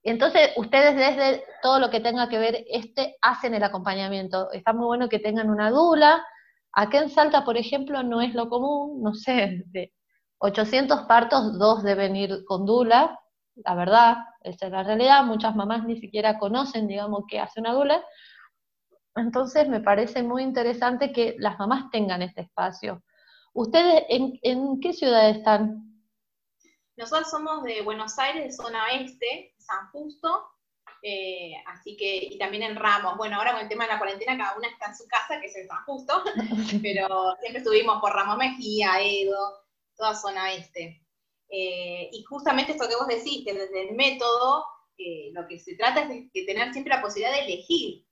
Entonces, 0.03 0.51
ustedes 0.57 0.97
desde 0.97 1.43
todo 1.63 1.79
lo 1.79 1.89
que 1.89 2.01
tenga 2.01 2.29
que 2.29 2.39
ver 2.39 2.63
este 2.69 3.17
hacen 3.23 3.55
el 3.55 3.63
acompañamiento. 3.63 4.53
Está 4.53 4.75
muy 4.75 4.87
bueno 4.87 5.09
que 5.09 5.19
tengan 5.19 5.49
una 5.49 5.71
dula. 5.71 6.23
Acá 6.73 6.99
en 6.99 7.09
Salta, 7.09 7.43
por 7.43 7.57
ejemplo, 7.57 8.03
no 8.03 8.21
es 8.21 8.35
lo 8.35 8.51
común, 8.51 9.03
no 9.03 9.15
sé, 9.15 9.63
de 9.69 9.95
800 10.41 11.05
partos, 11.05 11.59
dos 11.59 11.83
deben 11.83 12.17
ir 12.17 12.45
con 12.45 12.67
dula, 12.67 13.19
la 13.65 13.75
verdad, 13.75 14.17
esa 14.43 14.67
es 14.67 14.73
la 14.73 14.83
realidad. 14.83 15.25
Muchas 15.25 15.55
mamás 15.55 15.85
ni 15.85 15.99
siquiera 15.99 16.39
conocen, 16.39 16.87
digamos, 16.87 17.25
qué 17.29 17.41
hace 17.41 17.61
una 17.61 17.73
dula. 17.73 18.05
Entonces, 19.17 19.69
me 19.69 19.81
parece 19.81 20.23
muy 20.23 20.43
interesante 20.43 21.13
que 21.13 21.35
las 21.39 21.59
mamás 21.59 21.91
tengan 21.91 22.23
este 22.23 22.43
espacio. 22.43 23.03
¿Ustedes 23.53 24.05
en, 24.09 24.81
qué 24.81 24.93
ciudad 24.93 25.29
están? 25.31 25.85
Nosotros 26.97 27.31
somos 27.31 27.65
de 27.65 27.83
Buenos 27.83 28.19
Aires, 28.19 28.57
zona 28.57 28.85
oeste, 28.85 29.55
San 29.59 29.91
Justo, 29.91 30.49
eh, 31.03 31.53
así 31.67 31.97
que, 31.97 32.17
y 32.17 32.39
también 32.39 32.63
en 32.63 32.77
Ramos. 32.77 33.17
Bueno, 33.17 33.37
ahora 33.37 33.53
con 33.53 33.63
el 33.63 33.69
tema 33.69 33.85
de 33.85 33.93
la 33.93 33.99
cuarentena, 33.99 34.37
cada 34.37 34.57
una 34.57 34.69
está 34.69 34.87
en 34.87 34.97
su 34.97 35.07
casa, 35.07 35.41
que 35.41 35.47
es 35.47 35.57
el 35.57 35.67
San 35.67 35.85
Justo, 35.85 36.23
pero 36.83 37.35
siempre 37.41 37.59
estuvimos 37.59 38.01
por 38.01 38.13
Ramos 38.13 38.37
Mejía, 38.37 39.01
Edo, 39.01 39.65
toda 39.97 40.15
zona 40.15 40.45
oeste. 40.45 41.03
Eh, 41.51 42.11
y 42.13 42.23
justamente 42.25 42.73
esto 42.73 42.89
que 42.89 42.97
vos 42.97 43.07
decís, 43.07 43.45
que 43.45 43.55
desde 43.55 43.89
el 43.89 43.97
método, 43.97 44.65
eh, 44.99 45.31
lo 45.33 45.47
que 45.47 45.59
se 45.59 45.77
trata 45.77 46.03
es 46.03 46.09
de, 46.09 46.45
tener 46.45 46.73
siempre 46.73 46.95
la 46.95 47.03
posibilidad 47.03 47.35
de 47.35 47.45
elegir. 47.45 48.05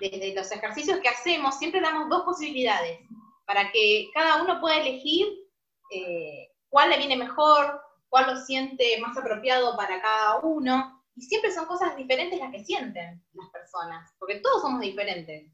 Desde 0.00 0.34
los 0.34 0.50
ejercicios 0.50 0.98
que 1.00 1.08
hacemos, 1.08 1.56
siempre 1.58 1.80
damos 1.80 2.08
dos 2.08 2.22
posibilidades, 2.24 2.98
para 3.46 3.70
que 3.70 4.08
cada 4.12 4.42
uno 4.42 4.60
pueda 4.60 4.78
elegir 4.78 5.26
cuál 6.68 6.90
le 6.90 6.98
viene 6.98 7.16
mejor, 7.16 7.80
cuál 8.08 8.34
lo 8.34 8.40
siente 8.40 8.98
más 9.00 9.16
apropiado 9.16 9.76
para 9.76 10.00
cada 10.00 10.40
uno. 10.40 11.02
Y 11.16 11.22
siempre 11.22 11.52
son 11.52 11.66
cosas 11.66 11.96
diferentes 11.96 12.38
las 12.38 12.50
que 12.50 12.64
sienten 12.64 13.24
las 13.32 13.50
personas, 13.50 14.12
porque 14.18 14.40
todos 14.40 14.62
somos 14.62 14.80
diferentes. 14.80 15.52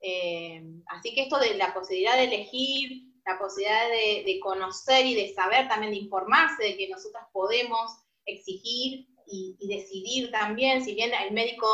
Eh, 0.00 0.62
así 0.88 1.14
que 1.14 1.22
esto 1.22 1.38
de 1.38 1.54
la 1.54 1.72
posibilidad 1.72 2.16
de 2.16 2.24
elegir, 2.24 3.13
la 3.26 3.38
posibilidad 3.38 3.88
de, 3.88 4.40
conocer 4.40 5.06
y 5.06 5.14
de 5.14 5.34
saber, 5.34 5.68
también 5.68 5.92
de 5.92 5.98
informarse 5.98 6.62
de 6.62 6.76
que 6.76 6.88
nosotras 6.88 7.26
podemos 7.32 7.98
exigir 8.26 9.06
y, 9.26 9.56
decidir 9.66 10.30
también, 10.30 10.84
si 10.84 10.94
bien 10.94 11.10
el 11.14 11.32
médico 11.32 11.66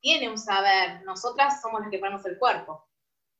tiene 0.00 0.28
un 0.28 0.38
saber, 0.38 1.02
nosotras 1.04 1.60
somos 1.60 1.80
las 1.80 1.90
que 1.90 1.98
ponemos 1.98 2.24
el 2.26 2.38
cuerpo. 2.38 2.86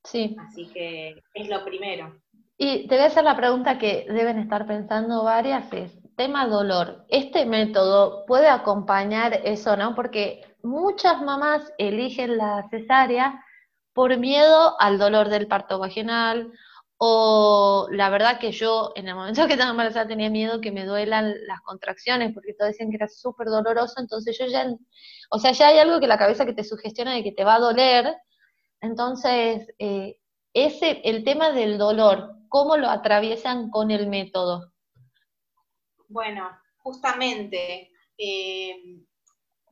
Sí. 0.05 0.37
Así 0.39 0.67
que 0.73 1.23
es 1.35 1.49
lo 1.49 1.65
primero. 1.65 2.21
Y 2.59 2.89
te 2.89 2.95
voy 2.95 3.05
a 3.05 3.09
hacer 3.09 3.25
la 3.25 3.37
pregunta 3.37 3.79
que 3.79 4.07
deben 4.09 4.39
estar 4.39 4.67
pensando 4.67 5.23
varias, 5.25 5.73
es, 5.73 5.93
tema 6.17 6.47
dolor, 6.47 7.05
¿este 7.09 7.45
método 7.45 8.25
puede 8.27 8.49
acompañar 8.49 9.43
eso, 9.45 9.77
no? 9.77 9.95
Porque 9.95 10.57
muchas 10.63 11.21
mamás 11.23 11.71
eligen 11.77 12.39
la 12.39 12.67
cesárea 12.71 13.45
por 13.93 14.17
miedo 14.19 14.81
al 14.81 14.99
dolor 14.99 15.29
del 15.29 15.47
parto 15.47 15.79
vaginal, 15.79 16.53
o 16.99 17.89
la 17.91 18.09
verdad 18.09 18.39
que 18.39 18.53
yo 18.53 18.93
en 18.95 19.09
el 19.09 19.15
momento 19.15 19.47
que 19.47 19.53
estaba 19.53 19.71
embarazada 19.71 20.09
tenía 20.09 20.31
miedo 20.31 20.61
que 20.61 20.73
me 20.73 20.85
duelan 20.85 21.35
las 21.47 21.61
contracciones, 21.61 22.33
porque 22.33 22.55
todos 22.55 22.73
decían 22.73 22.91
que 22.91 22.97
era 22.97 23.09
súper 23.09 23.49
doloroso, 23.49 23.95
entonces 23.99 24.37
yo 24.39 24.47
ya, 24.47 24.67
o 25.31 25.39
sea, 25.39 25.53
ya 25.53 25.69
hay 25.69 25.79
algo 25.79 26.01
que 26.01 26.07
la 26.07 26.19
cabeza 26.19 26.47
que 26.47 26.55
te 26.55 26.65
sugestiona 26.65 27.13
de 27.13 27.23
que 27.23 27.33
te 27.33 27.45
va 27.45 27.57
a 27.57 27.61
doler, 27.61 28.17
entonces 28.81 29.69
eh, 29.79 30.19
ese, 30.55 31.03
el 31.05 31.23
tema 31.25 31.53
del 31.53 31.77
dolor, 31.77 32.35
¿cómo 32.49 32.77
lo 32.77 32.89
atraviesan 32.89 33.71
con 33.71 33.91
el 33.91 34.07
método? 34.07 34.73
Bueno, 36.09 36.49
justamente, 36.79 37.91
eh, 38.17 39.03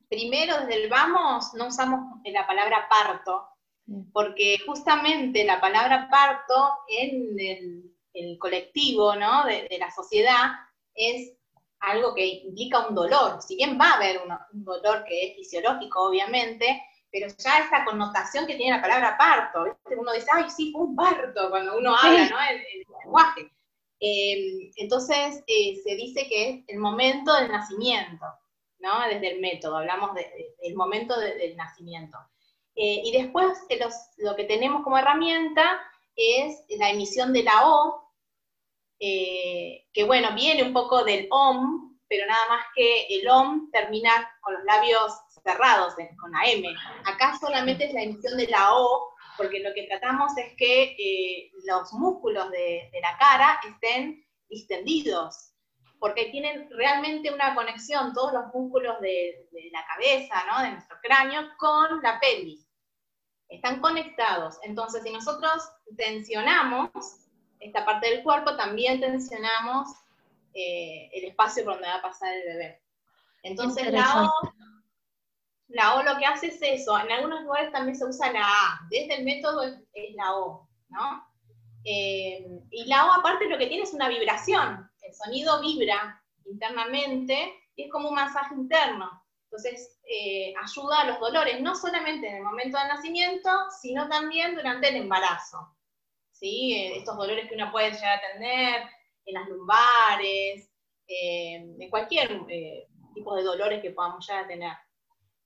primero 0.09 0.59
desde 0.59 0.83
el 0.83 0.89
vamos 0.89 1.53
no 1.55 1.67
usamos 1.67 2.21
la 2.25 2.45
palabra 2.45 2.87
parto. 2.87 3.54
Porque 4.11 4.57
justamente 4.65 5.43
la 5.43 5.61
palabra 5.61 6.09
parto 6.09 6.79
en 6.87 7.39
el, 7.39 8.37
colectivo 8.39 9.11
de, 9.11 9.77
la 9.77 9.91
sociedad 9.91 10.51
es 10.93 11.33
algo 11.79 12.15
que 12.15 12.25
implica 12.25 12.87
un 12.87 12.95
dolor. 12.95 13.41
Si 13.41 13.55
bien 13.55 13.77
va 13.79 13.91
a 13.91 13.95
haber 13.95 14.21
un 14.21 14.63
dolor 14.63 15.03
que 15.03 15.27
es 15.27 15.35
fisiológico, 15.35 16.07
obviamente, 16.07 16.81
pero 17.11 17.27
ya 17.37 17.59
esa 17.59 17.85
connotación 17.85 18.47
que 18.47 18.55
tiene 18.55 18.77
la 18.77 18.81
palabra 18.81 19.17
parto, 19.17 19.77
uno 19.97 20.13
dice, 20.13 20.27
ay, 20.33 20.49
sí, 20.49 20.71
fue 20.71 20.81
un 20.81 20.95
parto, 20.95 21.49
cuando 21.49 21.77
uno 21.77 21.95
habla, 21.95 22.29
¿no? 22.29 22.37
el 22.49 22.85
lenguaje. 23.03 23.51
Em, 23.99 24.71
entonces, 24.75 25.43
eh, 25.47 25.75
se 25.83 25.95
dice 25.95 26.27
que 26.27 26.49
es 26.49 26.63
el 26.67 26.79
momento 26.79 27.33
del 27.35 27.51
nacimiento, 27.51 28.25
¿no? 28.79 29.07
Desde 29.07 29.31
el 29.31 29.41
método, 29.41 29.77
hablamos 29.77 30.11
del 30.15 30.75
momento 30.75 31.17
del 31.19 31.55
nacimiento. 31.55 32.17
Eh, 32.75 33.01
y 33.05 33.11
después 33.11 33.57
lo 34.17 34.35
que 34.35 34.43
tenemos 34.43 34.83
como 34.83 34.97
herramienta 34.97 35.81
es 36.15 36.63
la 36.77 36.89
emisión 36.89 37.33
de 37.33 37.43
la 37.43 37.69
O, 37.69 38.11
eh, 38.99 39.87
que 39.93 40.03
bueno, 40.03 40.33
viene 40.35 40.63
un 40.63 40.73
poco 40.73 41.03
del 41.03 41.27
OM, 41.29 41.97
pero 42.07 42.25
nada 42.27 42.47
más 42.49 42.65
que 42.75 43.07
el 43.09 43.27
OM 43.27 43.69
termina 43.71 44.11
con 44.41 44.53
los 44.53 44.63
labios 44.63 45.13
cerrados, 45.43 45.95
con 46.19 46.31
la 46.31 46.45
M. 46.45 46.67
Acá 47.05 47.37
solamente 47.39 47.85
es 47.85 47.93
la 47.93 48.03
emisión 48.03 48.37
de 48.37 48.47
la 48.47 48.75
O, 48.75 49.13
porque 49.37 49.59
lo 49.59 49.73
que 49.73 49.83
tratamos 49.83 50.35
es 50.37 50.53
que 50.57 50.95
eh, 50.97 51.51
los 51.65 51.93
músculos 51.93 52.49
de, 52.51 52.89
la 53.01 53.17
cara 53.17 53.59
estén 53.67 54.25
distendidos, 54.49 55.53
porque 55.99 56.25
tienen 56.25 56.69
realmente 56.71 57.33
una 57.33 57.53
conexión, 57.53 58.13
todos 58.13 58.33
los 58.33 58.53
músculos 58.53 58.99
de, 59.01 59.47
la 59.71 59.85
cabeza, 59.85 60.43
¿no? 60.47 60.63
de 60.63 60.71
nuestro 60.71 60.97
cráneo, 61.01 61.41
con 61.57 62.01
la 62.01 62.19
pelvis. 62.19 62.64
Están 63.49 63.79
conectados. 63.79 64.57
Entonces, 64.63 65.03
si 65.03 65.11
nosotros 65.11 65.63
tensionamos 65.97 66.89
esta 67.59 67.85
parte 67.85 68.09
del 68.09 68.23
cuerpo, 68.23 68.55
también 68.55 68.99
tensionamos 68.99 69.89
eh, 70.53 71.09
el 71.13 71.25
espacio 71.25 71.63
por 71.63 71.73
donde 71.73 71.87
va 71.87 71.95
a 71.95 72.01
pasar 72.01 72.33
el 72.33 72.43
bebé. 72.43 72.81
Entonces, 73.43 73.91
la 73.91 74.23
O 74.23 74.31
la 75.69 75.95
O 75.95 76.03
lo 76.03 76.17
que 76.17 76.25
hace 76.25 76.47
es 76.47 76.59
eso. 76.61 76.97
En 76.97 77.11
algunos 77.11 77.43
lugares 77.43 77.71
también 77.71 77.95
se 77.95 78.05
usa 78.05 78.31
la 78.31 78.41
A. 78.41 78.87
Desde 78.89 79.15
el 79.15 79.25
método 79.25 79.63
es, 79.63 80.15
la 80.15 80.35
O, 80.35 80.67
¿no? 80.89 81.27
Eh, 81.83 82.47
y 82.71 82.85
la 82.85 83.05
O 83.05 83.11
aparte 83.11 83.49
lo 83.49 83.57
que 83.57 83.67
tiene 83.67 83.83
es 83.83 83.93
una 83.93 84.09
vibración. 84.09 84.89
El 85.01 85.13
sonido 85.13 85.61
vibra 85.61 86.21
internamente 86.45 87.53
y 87.75 87.83
es 87.83 87.91
como 87.91 88.09
un 88.09 88.15
masaje 88.15 88.55
interno. 88.55 89.23
Entonces, 89.55 89.99
eh, 90.09 90.53
ayuda 90.61 91.01
a 91.01 91.05
los 91.05 91.19
dolores, 91.19 91.61
no 91.61 91.75
solamente 91.75 92.27
en 92.27 92.35
el 92.37 92.43
momento 92.43 92.77
del 92.77 92.89
nacimiento, 92.89 93.49
sino 93.81 94.09
también 94.09 94.55
durante 94.55 94.89
el 94.89 94.97
embarazo. 94.97 95.75
¿sí? 96.31 96.73
Eh, 96.73 96.97
estos 96.97 97.15
dolores 97.15 97.47
que 97.47 97.55
uno 97.55 97.71
puede 97.71 97.91
llegar 97.91 98.19
a 98.19 98.33
tener 98.33 98.81
en 99.25 99.33
las 99.33 99.47
lumbares, 99.47 100.71
en 101.07 101.89
cualquier 101.89 102.45
tipo 103.13 103.35
de 103.35 103.43
dolores 103.43 103.81
que 103.81 103.91
podamos 103.91 104.27
llegar 104.27 104.43
a 104.43 104.47
tener. 104.47 104.73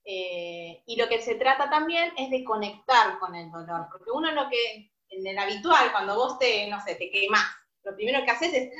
Eh, 0.04 0.82
y 0.86 0.96
lo 0.96 1.08
que 1.08 1.20
se 1.20 1.36
trata 1.36 1.70
también 1.70 2.12
es 2.16 2.30
de 2.30 2.42
conectar 2.42 3.18
con 3.18 3.34
el 3.34 3.50
dolor, 3.50 3.86
porque 3.92 4.10
uno 4.10 4.32
lo 4.32 4.48
que, 4.48 4.90
en 5.08 5.26
el 5.26 5.38
habitual, 5.38 5.92
cuando 5.92 6.16
vos 6.16 6.38
te, 6.38 6.66
no 6.68 6.80
sé, 6.82 6.96
te 6.96 7.10
quemás, 7.10 7.44
lo 7.84 7.94
primero 7.94 8.24
que 8.24 8.30
haces 8.30 8.52
es 8.52 8.70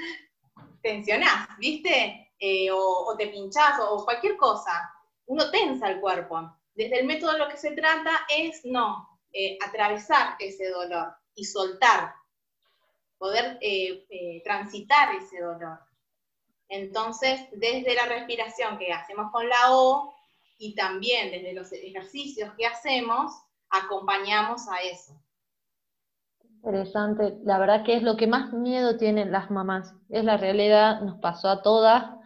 tensionás, 0.82 1.48
¿viste? 1.58 2.32
Eh, 2.38 2.70
o, 2.72 3.14
te 3.18 3.26
pinchás 3.26 3.78
o, 3.80 4.02
cualquier 4.04 4.36
cosa. 4.36 4.90
Uno 5.30 5.48
tensa 5.52 5.88
el 5.88 6.00
cuerpo. 6.00 6.56
Desde 6.74 6.98
el 6.98 7.06
método 7.06 7.38
lo 7.38 7.48
que 7.48 7.56
se 7.56 7.70
trata 7.70 8.10
es, 8.36 8.64
no, 8.64 9.20
eh, 9.32 9.56
atravesar 9.64 10.34
ese 10.40 10.68
dolor 10.70 11.14
y 11.36 11.44
soltar, 11.44 12.14
poder 13.16 13.60
transitar 14.42 15.14
ese 15.14 15.40
dolor. 15.40 15.78
Entonces, 16.68 17.42
desde 17.52 17.94
la 17.94 18.06
respiración 18.06 18.76
que 18.76 18.92
hacemos 18.92 19.30
con 19.30 19.48
la 19.48 19.70
O, 19.70 20.12
y 20.58 20.74
también 20.74 21.30
desde 21.30 21.52
los 21.52 21.70
ejercicios 21.70 22.52
que 22.58 22.66
hacemos, 22.66 23.32
acompañamos 23.68 24.68
a 24.68 24.80
eso. 24.80 25.12
Interesante, 26.42 27.38
la 27.44 27.58
verdad 27.58 27.84
que 27.84 27.94
es 27.94 28.02
lo 28.02 28.16
que 28.16 28.26
más 28.26 28.52
miedo 28.52 28.96
tienen 28.96 29.30
las 29.30 29.48
mamás, 29.48 29.94
es 30.08 30.24
la 30.24 30.36
realidad, 30.38 31.02
nos 31.02 31.20
pasó 31.20 31.48
a 31.48 31.62
todas, 31.62 32.16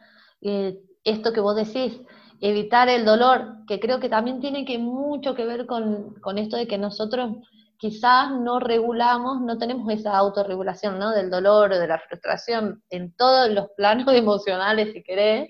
eh, 0.41 0.81
esto 1.05 1.35
que 1.35 1.41
vos 1.41 1.55
decís, 1.55 2.01
evitar 2.45 2.91
el 2.91 3.07
dolor, 3.07 3.65
que 3.67 3.81
creo 3.81 4.01
que 4.01 4.11
también 4.11 4.39
tiene 4.39 4.67
que 4.67 4.77
mucho 4.77 5.35
que 5.35 5.47
ver 5.47 5.65
con, 5.65 6.13
con 6.21 6.37
esto 6.37 6.59
de 6.59 6.67
que 6.67 6.77
nosotros 6.77 7.37
quizás 7.79 8.33
no 8.33 8.61
regulamos, 8.61 9.41
no 9.41 9.57
tenemos 9.57 9.91
esa 9.91 10.15
autorregulación, 10.15 10.99
¿no? 10.99 11.13
Del 11.13 11.31
dolor 11.31 11.73
o 11.73 11.79
de 11.79 11.89
la 11.89 11.99
frustración 11.99 12.83
en 12.91 13.17
todos 13.17 13.49
los 13.49 13.69
planos 13.79 14.07
emocionales, 14.15 14.93
si 14.93 15.03
querés, 15.03 15.49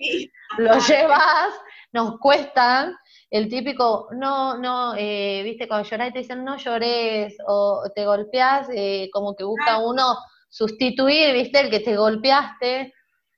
lo 0.57 0.79
llevas, 0.79 1.49
nos 1.91 2.17
cuestan, 2.17 2.95
el 3.29 3.49
típico, 3.49 4.07
no, 4.13 4.57
no, 4.57 4.95
eh, 4.97 5.41
viste, 5.43 5.67
cuando 5.67 5.89
llorás 5.89 6.13
te 6.13 6.19
dicen 6.19 6.45
no 6.45 6.55
llores, 6.55 7.35
o 7.45 7.83
te 7.93 8.05
golpeas, 8.05 8.69
eh, 8.73 9.09
como 9.11 9.35
que 9.35 9.43
busca 9.43 9.79
uno 9.79 10.15
sustituir, 10.47 11.33
viste, 11.33 11.59
el 11.59 11.69
que 11.69 11.81
te 11.81 11.97
golpeaste, 11.97 12.93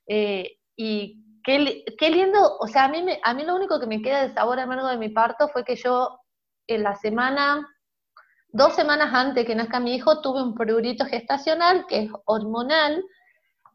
eh, 0.06 0.58
y 0.76 1.24
qué, 1.98 2.10
lindo, 2.10 2.58
o 2.58 2.66
sea, 2.66 2.84
a 2.84 2.88
mí, 2.88 3.02
me, 3.02 3.20
a 3.22 3.34
mí 3.34 3.44
lo 3.44 3.54
único 3.54 3.80
que 3.80 3.86
me 3.86 4.02
queda 4.02 4.26
de 4.26 4.34
sabor 4.34 4.60
amargo 4.60 4.88
de 4.88 4.98
mi 4.98 5.08
parto 5.08 5.48
fue 5.48 5.64
que 5.64 5.76
yo 5.76 6.20
en 6.66 6.82
la 6.82 6.94
semana 6.96 7.66
Dos 8.50 8.74
semanas 8.74 9.12
antes 9.12 9.44
que 9.44 9.54
nazca 9.54 9.78
mi 9.78 9.94
hijo 9.94 10.22
tuve 10.22 10.42
un 10.42 10.54
prurito 10.54 11.04
gestacional 11.04 11.84
que 11.86 12.04
es 12.04 12.10
hormonal, 12.24 13.04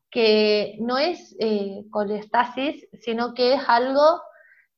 que 0.09 0.77
no 0.79 0.97
es 0.97 1.35
eh, 1.39 1.83
colestasis, 1.91 2.87
sino 2.99 3.35
que 3.35 3.53
es 3.53 3.61
algo 3.67 4.21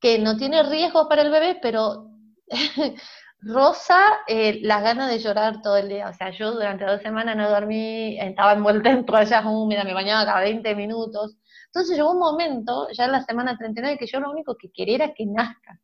que 0.02 0.20
no 0.20 0.36
tiene 0.36 0.64
riesgo 0.64 1.08
para 1.08 1.22
el 1.22 1.32
bebé, 1.32 1.60
pero 1.62 2.10
rosa 3.40 4.00
eh, 4.28 4.60
las 4.64 4.84
ganas 4.84 5.10
de 5.10 5.20
llorar 5.20 5.62
todo 5.62 5.78
el 5.78 5.88
día. 5.88 6.10
O 6.10 6.14
sea, 6.14 6.30
yo 6.32 6.52
durante 6.52 6.84
dos 6.84 7.02
semanas 7.02 7.38
no 7.38 7.50
dormí, 7.50 8.20
estaba 8.20 8.52
envuelta 8.52 8.90
en 8.92 9.06
toallas 9.06 9.46
húmedas, 9.46 9.86
me 9.86 9.94
bañaba 9.94 10.26
cada 10.26 10.42
20 10.42 10.76
minutos. 10.76 11.38
Entonces 11.76 11.98
llegó 11.98 12.12
un 12.12 12.20
momento, 12.20 12.88
ya 12.94 13.06
en 13.06 13.12
la 13.12 13.22
semana 13.24 13.58
39, 13.58 13.98
que 13.98 14.08
yo 14.08 14.20
lo 14.20 14.32
único 14.32 14.56
que 14.56 14.72
quería 14.72 14.96
era 14.96 15.14
que 15.14 15.26
nazca 15.26 15.80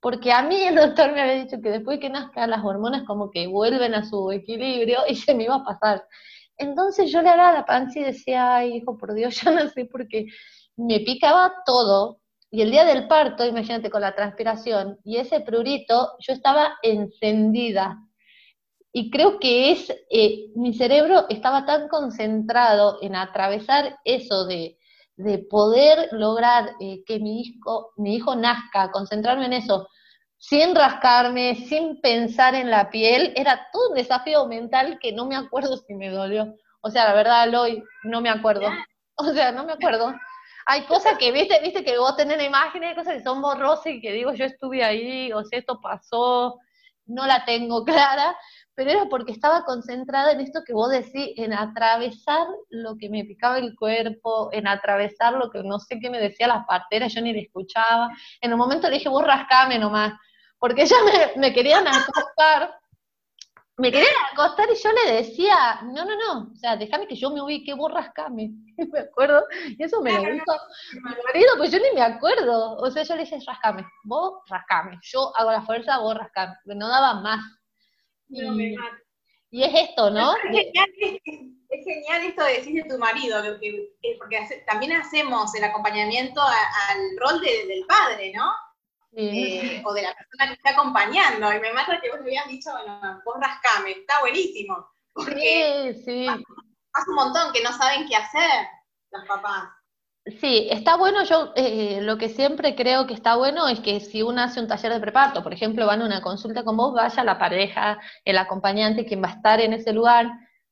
porque 0.00 0.32
a 0.32 0.42
mí 0.42 0.62
el 0.62 0.76
doctor 0.76 1.12
me 1.12 1.20
había 1.20 1.42
dicho 1.42 1.60
que 1.60 1.70
después 1.70 1.98
que 1.98 2.10
nazca 2.10 2.46
las 2.46 2.64
hormonas 2.64 3.02
como 3.04 3.30
que 3.30 3.46
vuelven 3.46 3.94
a 3.94 4.04
su 4.04 4.30
equilibrio 4.30 5.00
y 5.08 5.16
se 5.16 5.34
me 5.34 5.44
iba 5.44 5.56
a 5.56 5.64
pasar. 5.64 6.06
Entonces 6.56 7.10
yo 7.10 7.22
le 7.22 7.30
hablaba 7.30 7.50
a 7.50 7.54
la 7.54 7.66
panza 7.66 7.98
y 7.98 8.04
decía, 8.04 8.56
ay, 8.56 8.76
hijo, 8.76 8.96
por 8.96 9.14
Dios, 9.14 9.40
ya 9.44 9.50
no 9.50 9.68
sé, 9.68 9.86
porque 9.86 10.26
me 10.76 11.00
picaba 11.00 11.54
todo. 11.64 12.20
Y 12.50 12.62
el 12.62 12.70
día 12.70 12.84
del 12.84 13.08
parto, 13.08 13.44
imagínate 13.44 13.90
con 13.90 14.00
la 14.00 14.14
transpiración 14.14 14.98
y 15.02 15.16
ese 15.16 15.40
prurito, 15.40 16.12
yo 16.20 16.32
estaba 16.32 16.78
encendida. 16.82 17.98
Y 18.92 19.10
creo 19.10 19.38
que 19.40 19.72
es, 19.72 19.90
eh, 20.08 20.46
mi 20.54 20.72
cerebro 20.72 21.26
estaba 21.28 21.66
tan 21.66 21.88
concentrado 21.88 22.98
en 23.02 23.16
atravesar 23.16 23.98
eso 24.04 24.46
de, 24.46 24.78
de 25.16 25.38
poder 25.38 26.08
lograr 26.12 26.72
eh, 26.80 27.02
que 27.06 27.18
mi 27.18 27.40
hijo, 27.40 27.92
mi 27.96 28.16
hijo 28.16 28.36
nazca, 28.36 28.90
concentrarme 28.90 29.46
en 29.46 29.54
eso, 29.54 29.88
sin 30.38 30.74
rascarme, 30.74 31.54
sin 31.68 32.00
pensar 32.00 32.54
en 32.54 32.70
la 32.70 32.90
piel, 32.90 33.32
era 33.36 33.68
todo 33.72 33.90
un 33.90 33.94
desafío 33.94 34.46
mental 34.46 34.98
que 35.00 35.12
no 35.12 35.26
me 35.26 35.36
acuerdo 35.36 35.76
si 35.78 35.94
me 35.94 36.10
dolió. 36.10 36.54
O 36.82 36.90
sea, 36.90 37.08
la 37.08 37.14
verdad, 37.14 37.52
hoy 37.54 37.82
no 38.04 38.20
me 38.20 38.30
acuerdo. 38.30 38.68
O 39.18 39.32
sea, 39.32 39.50
no 39.50 39.64
me 39.64 39.72
acuerdo. 39.72 40.14
Hay 40.66 40.82
cosas 40.82 41.16
que, 41.16 41.32
viste, 41.32 41.58
viste 41.62 41.82
que 41.82 41.96
vos 41.96 42.14
tenés 42.18 42.42
imágenes, 42.42 42.94
cosas 42.94 43.14
que 43.14 43.22
son 43.22 43.40
borrosas 43.40 43.86
y 43.86 44.00
que 44.02 44.12
digo, 44.12 44.34
yo 44.34 44.44
estuve 44.44 44.84
ahí, 44.84 45.32
o 45.32 45.42
sea, 45.42 45.58
esto 45.58 45.80
pasó, 45.80 46.58
no 47.06 47.26
la 47.26 47.42
tengo 47.46 47.82
clara, 47.86 48.36
pero 48.76 48.90
era 48.90 49.06
porque 49.06 49.32
estaba 49.32 49.64
concentrada 49.64 50.32
en 50.32 50.40
esto 50.40 50.62
que 50.64 50.74
vos 50.74 50.90
decís, 50.90 51.30
en 51.36 51.54
atravesar 51.54 52.46
lo 52.68 52.96
que 52.98 53.08
me 53.08 53.24
picaba 53.24 53.58
el 53.58 53.74
cuerpo, 53.74 54.50
en 54.52 54.68
atravesar 54.68 55.32
lo 55.32 55.50
que 55.50 55.62
no 55.62 55.78
sé 55.78 55.98
qué 55.98 56.10
me 56.10 56.20
decía 56.20 56.46
las 56.46 56.66
parteras, 56.66 57.12
yo 57.14 57.22
ni 57.22 57.32
le 57.32 57.40
escuchaba. 57.40 58.10
En 58.40 58.52
un 58.52 58.58
momento 58.58 58.88
le 58.88 58.96
dije, 58.96 59.08
vos 59.08 59.24
rascame 59.24 59.78
nomás, 59.78 60.12
porque 60.58 60.84
ya 60.84 60.96
me, 61.04 61.40
me 61.40 61.54
querían 61.54 61.88
acostar, 61.88 62.78
me 63.78 63.90
querían 63.90 64.12
acostar 64.30 64.66
y 64.70 64.82
yo 64.82 64.90
le 64.92 65.12
decía, 65.12 65.80
no, 65.84 66.04
no, 66.04 66.14
no, 66.14 66.52
o 66.52 66.56
sea, 66.56 66.76
déjame 66.76 67.06
que 67.06 67.16
yo 67.16 67.30
me 67.30 67.40
ubique, 67.40 67.72
vos 67.72 67.90
rascame, 67.90 68.50
me 68.92 69.00
acuerdo, 69.00 69.42
y 69.68 69.82
eso 69.82 70.02
me 70.02 70.12
lo 70.12 70.20
dijo 70.20 70.52
mi 70.92 71.00
marido, 71.00 71.52
pues 71.56 71.70
yo 71.70 71.78
ni 71.78 71.94
me 71.94 72.02
acuerdo, 72.02 72.76
o 72.76 72.90
sea, 72.90 73.04
yo 73.04 73.16
le 73.16 73.22
dije, 73.22 73.38
rascame, 73.46 73.86
vos 74.04 74.42
rascame, 74.48 74.98
yo 75.02 75.34
hago 75.34 75.50
la 75.50 75.62
fuerza, 75.62 75.98
vos 75.98 76.14
rascame, 76.14 76.54
no 76.66 76.88
daba 76.88 77.20
más, 77.20 77.40
y, 78.28 79.62
es 79.62 79.88
esto, 79.88 80.10
¿no? 80.10 80.34
Es 81.68 81.84
genial, 81.84 82.22
esto 82.24 82.44
de 82.44 82.52
decir 82.52 82.82
de 82.82 82.88
tu 82.88 82.98
marido, 82.98 83.42
porque 84.18 84.62
también 84.66 84.92
hacemos 84.92 85.54
el 85.54 85.64
acompañamiento 85.64 86.40
al 86.40 86.98
rol 87.18 87.40
del 87.40 87.84
padre, 87.86 88.32
¿no? 88.34 88.52
Eh, 89.18 89.82
o 89.84 89.94
de 89.94 90.02
la 90.02 90.14
persona 90.14 90.48
que 90.48 90.52
está 90.54 90.70
acompañando. 90.70 91.52
Y 91.52 91.60
me 91.60 91.72
mata 91.72 91.98
que 92.00 92.10
vos 92.10 92.20
me 92.20 92.26
habías 92.26 92.48
dicho, 92.48 92.70
bueno, 92.70 93.22
vos 93.24 93.36
rascame, 93.40 93.92
está 93.92 94.20
buenísimo. 94.20 94.88
Porque 95.12 95.94
sí, 95.96 96.02
sí. 96.04 96.26
Pasa 96.92 97.06
un 97.08 97.14
montón 97.14 97.52
que 97.52 97.62
no 97.62 97.72
saben 97.72 98.06
qué 98.06 98.16
hacer 98.16 98.66
los 99.10 99.24
papás. 99.26 99.70
Sí, 100.40 100.66
está 100.72 100.96
bueno, 100.96 101.22
yo 101.24 101.52
eh, 101.54 102.00
lo 102.02 102.18
que 102.18 102.28
siempre 102.28 102.74
creo 102.74 103.06
que 103.06 103.14
está 103.14 103.36
bueno 103.36 103.68
es 103.68 103.78
que 103.78 104.00
si 104.00 104.22
uno 104.22 104.42
hace 104.42 104.58
un 104.58 104.66
taller 104.66 104.92
de 104.92 104.98
preparto, 104.98 105.40
por 105.40 105.54
ejemplo, 105.54 105.86
van 105.86 106.02
a 106.02 106.06
una 106.06 106.20
consulta 106.20 106.64
con 106.64 106.76
vos, 106.76 106.92
vaya 106.94 107.22
la 107.22 107.38
pareja, 107.38 108.00
el 108.24 108.36
acompañante, 108.36 109.06
quien 109.06 109.22
va 109.22 109.28
a 109.28 109.34
estar 109.34 109.60
en 109.60 109.72
ese 109.72 109.92
lugar, 109.92 110.26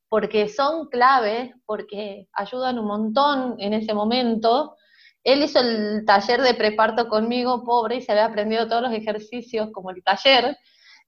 porque 0.09 0.49
son 0.49 0.88
claves, 0.88 1.53
porque 1.67 2.27
ayudan 2.33 2.81
un 2.81 2.87
montón 2.87 3.55
en 3.61 3.75
ese 3.75 3.95
momento. 3.95 4.75
Él 5.23 5.45
hizo 5.45 5.61
el 5.61 6.05
taller 6.05 6.43
de 6.43 6.55
preparto 6.55 7.09
conmigo, 7.09 7.62
pobre, 7.64 7.97
y 7.97 8.03
se 8.03 8.11
había 8.11 8.27
aprendido 8.27 8.67
todos 8.67 8.83
los 8.83 8.93
ejercicios 8.93 9.71
como 9.73 9.90
el 9.90 10.03
taller. 10.03 10.57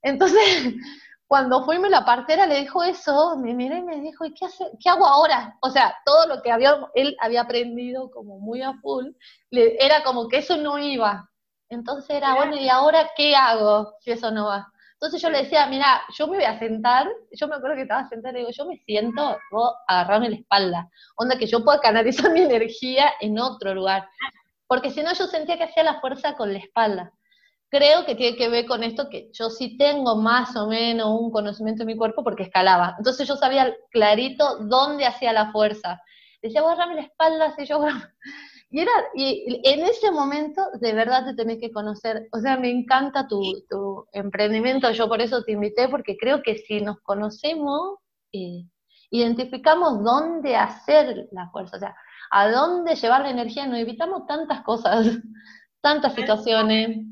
Entonces, 0.02 0.38
cuando 1.26 1.64
fuimos 1.64 1.90
la 1.90 2.04
partera 2.04 2.46
le 2.46 2.60
dijo 2.60 2.84
eso, 2.84 3.36
me 3.36 3.52
miré 3.52 3.78
y 3.78 3.82
me 3.82 4.00
dijo, 4.00 4.24
¿y 4.24 4.32
qué, 4.32 4.46
hace, 4.46 4.64
qué 4.80 4.88
hago 4.88 5.06
ahora? 5.06 5.56
O 5.60 5.70
sea, 5.70 5.96
todo 6.04 6.26
lo 6.28 6.40
que 6.40 6.52
había, 6.52 6.78
él 6.94 7.16
había 7.20 7.42
aprendido 7.42 8.10
como 8.10 8.38
muy 8.38 8.62
a 8.62 8.74
full, 8.74 9.06
le, 9.50 9.84
era 9.84 10.04
como 10.04 10.28
que 10.28 10.38
eso 10.38 10.56
no 10.56 10.78
iba. 10.78 11.28
Entonces 11.68 12.10
era, 12.10 12.36
bueno, 12.36 12.56
¿y 12.56 12.68
ahora 12.68 13.10
qué 13.16 13.34
hago 13.34 13.94
si 14.00 14.12
eso 14.12 14.30
no 14.30 14.46
va? 14.46 14.68
Entonces 14.92 15.20
yo 15.20 15.28
le 15.28 15.42
decía, 15.42 15.66
mira, 15.66 16.00
yo 16.16 16.28
me 16.28 16.36
voy 16.36 16.46
a 16.46 16.58
sentar, 16.58 17.08
yo 17.32 17.48
me 17.48 17.56
acuerdo 17.56 17.76
que 17.76 17.82
estaba 17.82 18.08
sentada, 18.08 18.32
le 18.32 18.38
digo, 18.40 18.50
yo 18.52 18.64
me 18.64 18.78
siento, 18.78 19.36
vos 19.50 19.74
agarrarme 19.88 20.30
la 20.30 20.36
espalda, 20.36 20.88
onda 21.16 21.36
que 21.36 21.46
yo 21.46 21.64
pueda 21.64 21.80
canalizar 21.80 22.30
mi 22.32 22.40
energía 22.40 23.12
en 23.20 23.38
otro 23.40 23.74
lugar. 23.74 24.08
Porque 24.68 24.90
si 24.90 25.02
no 25.02 25.12
yo 25.12 25.26
sentía 25.26 25.58
que 25.58 25.64
hacía 25.64 25.82
la 25.82 26.00
fuerza 26.00 26.34
con 26.34 26.52
la 26.52 26.60
espalda 26.60 27.12
creo 27.70 28.04
que 28.04 28.14
tiene 28.14 28.36
que 28.36 28.48
ver 28.48 28.66
con 28.66 28.82
esto 28.82 29.08
que 29.10 29.30
yo 29.32 29.50
sí 29.50 29.76
tengo 29.76 30.16
más 30.16 30.56
o 30.56 30.68
menos 30.68 31.08
un 31.20 31.30
conocimiento 31.30 31.80
de 31.82 31.92
mi 31.92 31.96
cuerpo 31.96 32.22
porque 32.22 32.44
escalaba. 32.44 32.94
Entonces 32.98 33.26
yo 33.26 33.36
sabía 33.36 33.74
clarito 33.90 34.58
dónde 34.66 35.06
hacía 35.06 35.32
la 35.32 35.50
fuerza. 35.52 36.00
Decía, 36.42 36.60
agarrame 36.60 36.96
la 36.96 37.02
espalda, 37.02 37.46
así 37.46 37.66
yo... 37.66 37.80
Y, 38.68 38.80
era, 38.80 38.90
y 39.14 39.60
en 39.62 39.84
ese 39.84 40.10
momento 40.10 40.60
de 40.80 40.92
verdad 40.92 41.24
te 41.24 41.34
tenés 41.34 41.58
que 41.60 41.70
conocer. 41.70 42.28
O 42.32 42.40
sea, 42.40 42.56
me 42.56 42.68
encanta 42.68 43.28
tu, 43.28 43.40
tu 43.70 44.06
emprendimiento, 44.12 44.90
yo 44.90 45.08
por 45.08 45.20
eso 45.20 45.44
te 45.44 45.52
invité, 45.52 45.88
porque 45.88 46.16
creo 46.16 46.42
que 46.42 46.58
si 46.58 46.80
nos 46.80 47.00
conocemos, 47.00 47.98
eh, 48.32 48.64
identificamos 49.10 50.02
dónde 50.02 50.56
hacer 50.56 51.28
la 51.30 51.48
fuerza, 51.50 51.76
o 51.76 51.80
sea, 51.80 51.96
a 52.30 52.50
dónde 52.50 52.96
llevar 52.96 53.22
la 53.22 53.30
energía, 53.30 53.66
nos 53.66 53.78
evitamos 53.78 54.26
tantas 54.26 54.62
cosas, 54.62 55.06
tantas 55.80 56.14
situaciones. 56.14 57.06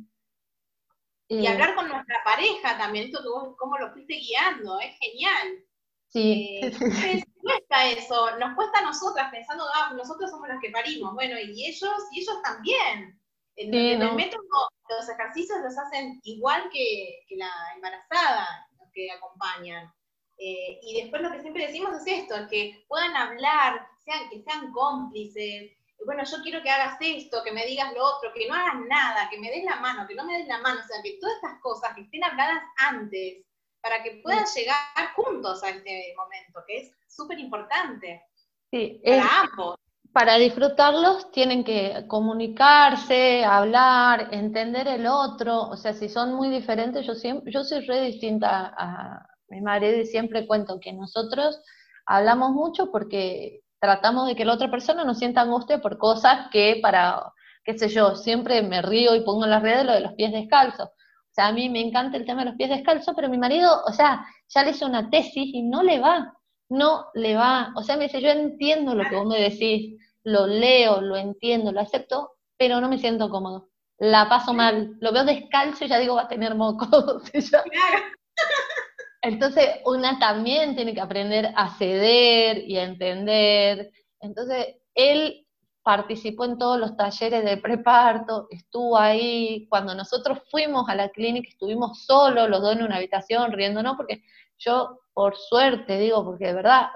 Y 1.40 1.46
hablar 1.46 1.74
con 1.74 1.88
nuestra 1.88 2.22
pareja 2.24 2.78
también, 2.78 3.06
esto 3.06 3.22
tú 3.22 3.56
cómo 3.58 3.78
lo 3.78 3.92
fuiste 3.92 4.14
guiando, 4.14 4.78
es 4.80 4.96
genial. 4.98 5.64
Sí. 6.08 6.60
Eh, 6.62 6.72
cuesta 7.42 7.88
eso, 7.88 8.38
nos 8.38 8.54
cuesta 8.54 8.78
a 8.78 8.84
nosotras 8.84 9.30
pensando, 9.30 9.64
ah, 9.74 9.92
nosotros 9.96 10.30
somos 10.30 10.48
los 10.48 10.60
que 10.60 10.70
parimos, 10.70 11.14
bueno, 11.14 11.38
y 11.38 11.66
ellos, 11.66 11.92
y 12.12 12.20
ellos 12.20 12.42
también. 12.42 13.20
En, 13.56 13.72
el 13.72 14.14
método, 14.14 14.42
los 14.88 15.08
ejercicios 15.08 15.60
los 15.62 15.78
hacen 15.78 16.20
igual 16.24 16.68
que, 16.72 17.24
la 17.36 17.50
embarazada, 17.76 18.46
los 18.80 18.90
que 18.92 19.10
acompañan. 19.12 19.92
Eh, 20.38 20.80
y 20.82 21.02
después 21.02 21.22
lo 21.22 21.30
que 21.30 21.40
siempre 21.40 21.66
decimos 21.66 21.94
es 21.94 22.06
esto, 22.06 22.34
que 22.50 22.84
puedan 22.88 23.16
hablar, 23.16 23.86
sean, 24.04 24.28
que 24.30 24.42
sean 24.42 24.72
cómplices, 24.72 25.72
bueno, 26.04 26.22
yo 26.24 26.42
quiero 26.42 26.62
que 26.62 26.70
hagas 26.70 26.96
esto, 27.00 27.42
que 27.44 27.52
me 27.52 27.66
digas 27.66 27.92
lo 27.94 28.04
otro, 28.04 28.32
que 28.34 28.46
no 28.48 28.54
hagas 28.54 28.80
nada, 28.88 29.28
que 29.30 29.38
me 29.38 29.50
des 29.50 29.64
la 29.64 29.76
mano, 29.76 30.06
que 30.06 30.14
no 30.14 30.24
me 30.24 30.38
des 30.38 30.46
la 30.46 30.58
mano, 30.58 30.80
o 30.80 30.86
sea, 30.86 31.02
que 31.02 31.18
todas 31.20 31.36
estas 31.36 31.60
cosas 31.60 31.94
que 31.94 32.02
estén 32.02 32.24
habladas 32.24 32.62
antes, 32.76 33.44
para 33.80 34.02
que 34.02 34.20
puedan 34.22 34.44
llegar 34.56 35.12
juntos 35.14 35.62
a 35.62 35.70
este 35.70 36.14
momento, 36.16 36.60
que 36.66 36.78
es 36.78 36.92
súper 37.06 37.38
importante. 37.38 38.22
Sí, 38.70 39.00
para 39.04 39.40
ambos. 39.40 39.76
Para 40.12 40.36
disfrutarlos 40.36 41.30
tienen 41.32 41.64
que 41.64 42.04
comunicarse, 42.06 43.44
hablar, 43.44 44.28
entender 44.32 44.86
el 44.86 45.06
otro, 45.06 45.62
o 45.62 45.76
sea, 45.76 45.92
si 45.92 46.08
son 46.08 46.34
muy 46.34 46.48
diferentes, 46.50 47.04
yo 47.04 47.14
siempre, 47.14 47.52
yo 47.52 47.64
soy 47.64 47.84
re 47.84 48.00
distinta 48.02 48.72
a, 48.78 49.26
mi 49.48 49.60
marido 49.60 49.98
y 49.98 50.06
siempre 50.06 50.46
cuento 50.46 50.80
que 50.80 50.92
nosotros 50.92 51.60
hablamos 52.06 52.52
mucho 52.52 52.90
porque 52.90 53.63
tratamos 53.84 54.26
de 54.26 54.34
que 54.34 54.46
la 54.46 54.54
otra 54.54 54.70
persona 54.70 55.04
no 55.04 55.14
sienta 55.14 55.42
angustia 55.42 55.82
por 55.82 55.98
cosas 55.98 56.48
que 56.50 56.78
para, 56.80 57.34
qué 57.62 57.76
sé 57.78 57.88
yo, 57.90 58.16
siempre 58.16 58.62
me 58.62 58.80
río 58.80 59.14
y 59.14 59.20
pongo 59.20 59.44
en 59.44 59.50
las 59.50 59.62
redes 59.62 59.84
lo 59.84 59.92
de 59.92 60.00
los 60.00 60.14
pies 60.14 60.32
descalzos. 60.32 60.88
O 60.88 61.34
sea, 61.34 61.48
a 61.48 61.52
mí 61.52 61.68
me 61.68 61.80
encanta 61.80 62.16
el 62.16 62.24
tema 62.24 62.40
de 62.40 62.46
los 62.46 62.56
pies 62.56 62.70
descalzos, 62.70 63.14
pero 63.14 63.28
mi 63.28 63.36
marido, 63.36 63.82
o 63.86 63.92
sea, 63.92 64.24
ya 64.48 64.62
le 64.62 64.70
hizo 64.70 64.86
una 64.86 65.10
tesis 65.10 65.50
y 65.52 65.62
no 65.62 65.82
le 65.82 66.00
va, 66.00 66.32
no 66.70 67.08
le 67.12 67.36
va. 67.36 67.74
O 67.76 67.82
sea, 67.82 67.98
me 67.98 68.04
dice, 68.04 68.22
yo 68.22 68.30
entiendo 68.30 68.94
lo 68.94 69.04
que 69.06 69.16
vos 69.16 69.26
me 69.26 69.38
decís, 69.38 70.00
lo 70.22 70.46
leo, 70.46 71.02
lo 71.02 71.16
entiendo, 71.16 71.70
lo 71.70 71.80
acepto, 71.80 72.30
pero 72.56 72.80
no 72.80 72.88
me 72.88 72.98
siento 72.98 73.28
cómodo. 73.28 73.68
La 73.98 74.30
paso 74.30 74.54
mal, 74.54 74.96
lo 75.00 75.12
veo 75.12 75.24
descalzo 75.24 75.84
y 75.84 75.88
ya 75.88 75.98
digo, 75.98 76.14
va 76.14 76.22
a 76.22 76.28
tener 76.28 76.54
mocos. 76.54 77.22
Entonces, 79.24 79.80
una 79.86 80.18
también 80.18 80.76
tiene 80.76 80.92
que 80.92 81.00
aprender 81.00 81.52
a 81.56 81.76
ceder 81.78 82.58
y 82.68 82.76
a 82.76 82.84
entender. 82.84 83.90
Entonces, 84.20 84.76
él 84.94 85.46
participó 85.82 86.44
en 86.44 86.58
todos 86.58 86.78
los 86.78 86.94
talleres 86.96 87.42
de 87.42 87.56
preparto, 87.56 88.48
estuvo 88.50 88.98
ahí. 88.98 89.66
Cuando 89.70 89.94
nosotros 89.94 90.40
fuimos 90.50 90.88
a 90.88 90.94
la 90.94 91.08
clínica, 91.08 91.48
estuvimos 91.48 92.04
solos, 92.04 92.50
los 92.50 92.60
dos 92.60 92.76
en 92.76 92.82
una 92.82 92.96
habitación, 92.96 93.52
riéndonos, 93.52 93.96
porque 93.96 94.22
yo, 94.58 95.00
por 95.14 95.36
suerte, 95.36 95.98
digo, 95.98 96.22
porque 96.24 96.48
de 96.48 96.54
verdad, 96.54 96.88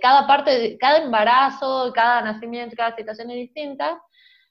cada 0.00 0.26
parte, 0.26 0.78
cada 0.78 0.98
embarazo, 0.98 1.92
cada 1.94 2.22
nacimiento, 2.22 2.74
cada 2.74 2.96
situación 2.96 3.30
es 3.30 3.36
distinta, 3.36 4.02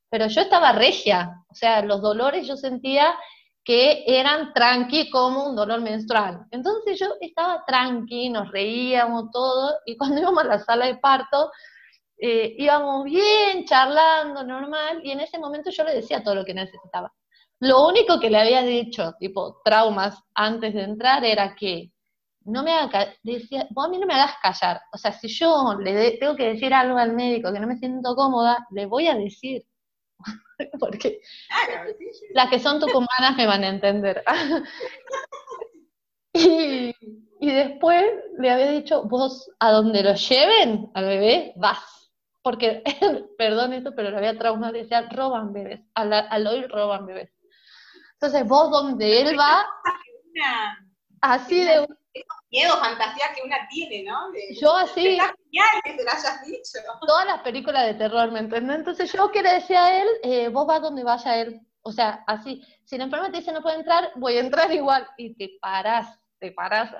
pero 0.09 0.27
yo 0.27 0.41
estaba 0.41 0.71
regia, 0.73 1.43
o 1.49 1.55
sea, 1.55 1.81
los 1.81 2.01
dolores 2.01 2.47
yo 2.47 2.55
sentía 2.55 3.15
que 3.65 4.03
eran 4.05 4.53
tranqui 4.53 5.09
como 5.09 5.49
un 5.49 5.55
dolor 5.55 5.81
menstrual. 5.81 6.45
Entonces 6.51 6.99
yo 6.99 7.07
estaba 7.19 7.65
tranqui, 7.65 8.29
nos 8.29 8.51
reíamos 8.51 9.31
todo, 9.31 9.73
y 9.85 9.97
cuando 9.97 10.21
íbamos 10.21 10.43
a 10.43 10.47
la 10.47 10.59
sala 10.59 10.85
de 10.85 10.97
parto, 10.97 11.51
eh, 12.17 12.55
íbamos 12.59 13.03
bien, 13.05 13.65
charlando, 13.65 14.43
normal, 14.43 15.01
y 15.03 15.11
en 15.11 15.21
ese 15.21 15.39
momento 15.39 15.71
yo 15.71 15.83
le 15.83 15.95
decía 15.95 16.23
todo 16.23 16.35
lo 16.35 16.45
que 16.45 16.53
necesitaba. 16.53 17.11
Lo 17.59 17.87
único 17.87 18.19
que 18.19 18.29
le 18.29 18.39
había 18.39 18.61
dicho, 18.61 19.15
tipo 19.19 19.61
traumas, 19.65 20.21
antes 20.35 20.73
de 20.73 20.83
entrar, 20.83 21.25
era 21.25 21.55
que 21.55 21.91
no 22.45 22.63
me 22.63 22.71
haga, 22.73 23.07
decía, 23.23 23.67
vos 23.71 23.85
a 23.85 23.89
mí 23.89 23.97
no 23.97 24.05
me 24.05 24.13
hagas 24.13 24.35
callar. 24.41 24.81
O 24.93 24.97
sea, 24.97 25.11
si 25.11 25.27
yo 25.27 25.75
le 25.79 26.17
tengo 26.19 26.35
que 26.35 26.49
decir 26.49 26.73
algo 26.73 26.97
al 26.97 27.13
médico 27.13 27.51
que 27.51 27.59
no 27.59 27.67
me 27.67 27.77
siento 27.77 28.15
cómoda, 28.15 28.67
le 28.71 28.85
voy 28.85 29.07
a 29.07 29.15
decir. 29.15 29.63
Porque 30.79 31.21
las 32.33 32.49
que 32.49 32.59
son 32.59 32.79
tucumanas 32.79 33.35
me 33.37 33.45
van 33.45 33.63
a 33.63 33.69
entender. 33.69 34.23
y, 36.33 36.93
y 37.39 37.51
después 37.51 38.03
le 38.39 38.49
había 38.49 38.71
dicho, 38.71 39.03
vos 39.03 39.49
a 39.59 39.71
donde 39.71 40.03
lo 40.03 40.15
lleven 40.15 40.89
al 40.93 41.05
bebé, 41.05 41.53
vas 41.57 41.95
porque, 42.45 42.83
perdón 43.39 43.73
esto, 43.73 43.95
pero 43.95 44.11
lo 44.11 44.17
había 44.17 44.37
traumado, 44.37 44.73
decía, 44.73 45.09
roban 45.09 45.51
bebés, 45.51 45.81
al, 45.95 46.13
al 46.13 46.45
oír 46.45 46.69
roban 46.69 47.07
bebés. 47.07 47.31
Entonces 48.13 48.47
vos 48.47 48.69
donde 48.69 49.21
él 49.21 49.35
va, 49.37 49.65
así 51.21 51.63
de... 51.63 51.87
Miedo, 52.49 52.77
fantasía 52.77 53.25
que 53.35 53.41
una 53.43 53.67
tiene, 53.69 54.03
¿no? 54.03 54.31
yo 54.61 54.75
así... 54.75 55.01
genial 55.01 55.69
que 55.83 55.93
te 55.93 56.03
lo 56.03 56.11
hayas 56.11 56.45
dicho. 56.45 56.79
Todas 57.05 57.25
las 57.25 57.41
películas 57.41 57.85
de 57.87 57.95
terror, 57.95 58.31
¿me 58.31 58.39
entiendes? 58.39 58.77
Entonces 58.77 59.11
yo 59.11 59.31
que 59.31 59.43
le 59.43 59.53
decía 59.55 59.83
a 59.83 60.01
él, 60.01 60.07
eh, 60.23 60.49
vos 60.49 60.65
vas 60.65 60.81
donde 60.81 61.03
vaya 61.03 61.41
él. 61.41 61.59
O 61.81 61.91
sea, 61.91 62.23
así, 62.25 62.63
si 62.85 62.97
la 62.97 63.03
enferma 63.03 63.29
te 63.29 63.37
dice 63.37 63.51
no 63.51 63.61
puede 63.61 63.77
entrar, 63.77 64.11
voy 64.15 64.37
a 64.37 64.39
entrar 64.39 64.71
igual. 64.71 65.07
Y 65.17 65.35
te 65.35 65.57
parás, 65.59 66.19
te 66.39 66.51
parás. 66.51 66.91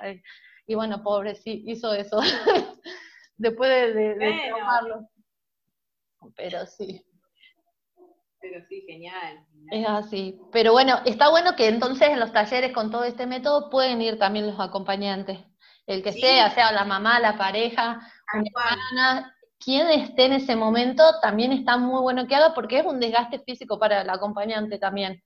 Y 0.66 0.74
bueno, 0.74 1.02
pobre, 1.02 1.34
sí, 1.34 1.64
hizo 1.66 1.94
eso. 1.94 2.20
Después 3.36 3.70
de, 3.70 3.92
de, 3.92 4.14
de 4.14 4.52
pero 6.34 6.66
sí. 6.66 7.05
Pero 8.50 8.64
sí, 8.68 8.82
genial. 8.86 9.44
Es 9.70 9.86
así. 9.88 10.38
Pero 10.52 10.72
bueno, 10.72 11.00
está 11.04 11.30
bueno 11.30 11.56
que 11.56 11.68
entonces 11.68 12.08
en 12.08 12.20
los 12.20 12.32
talleres 12.32 12.72
con 12.72 12.90
todo 12.90 13.04
este 13.04 13.26
método 13.26 13.70
pueden 13.70 14.00
ir 14.00 14.18
también 14.18 14.46
los 14.46 14.60
acompañantes. 14.60 15.38
El 15.86 16.02
que 16.02 16.12
sea, 16.12 16.50
sea 16.50 16.72
la 16.72 16.84
mamá, 16.84 17.20
la 17.20 17.38
pareja, 17.38 18.00
una 18.34 18.44
hermana, 18.44 19.36
quien 19.58 19.88
esté 19.88 20.26
en 20.26 20.34
ese 20.34 20.56
momento, 20.56 21.02
también 21.20 21.52
está 21.52 21.76
muy 21.76 22.00
bueno 22.00 22.26
que 22.26 22.34
haga 22.34 22.54
porque 22.54 22.80
es 22.80 22.86
un 22.86 23.00
desgaste 23.00 23.38
físico 23.40 23.78
para 23.78 24.02
el 24.02 24.10
acompañante 24.10 24.78
también. 24.78 25.22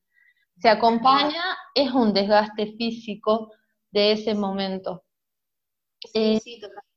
Se 0.58 0.68
acompaña, 0.68 1.42
es 1.74 1.90
un 1.92 2.12
desgaste 2.12 2.74
físico 2.76 3.52
de 3.90 4.12
ese 4.12 4.34
momento. 4.34 5.04
Sí, 6.00 6.34
eh, 6.36 6.40
sí, 6.40 6.60
totalmente. 6.60 6.89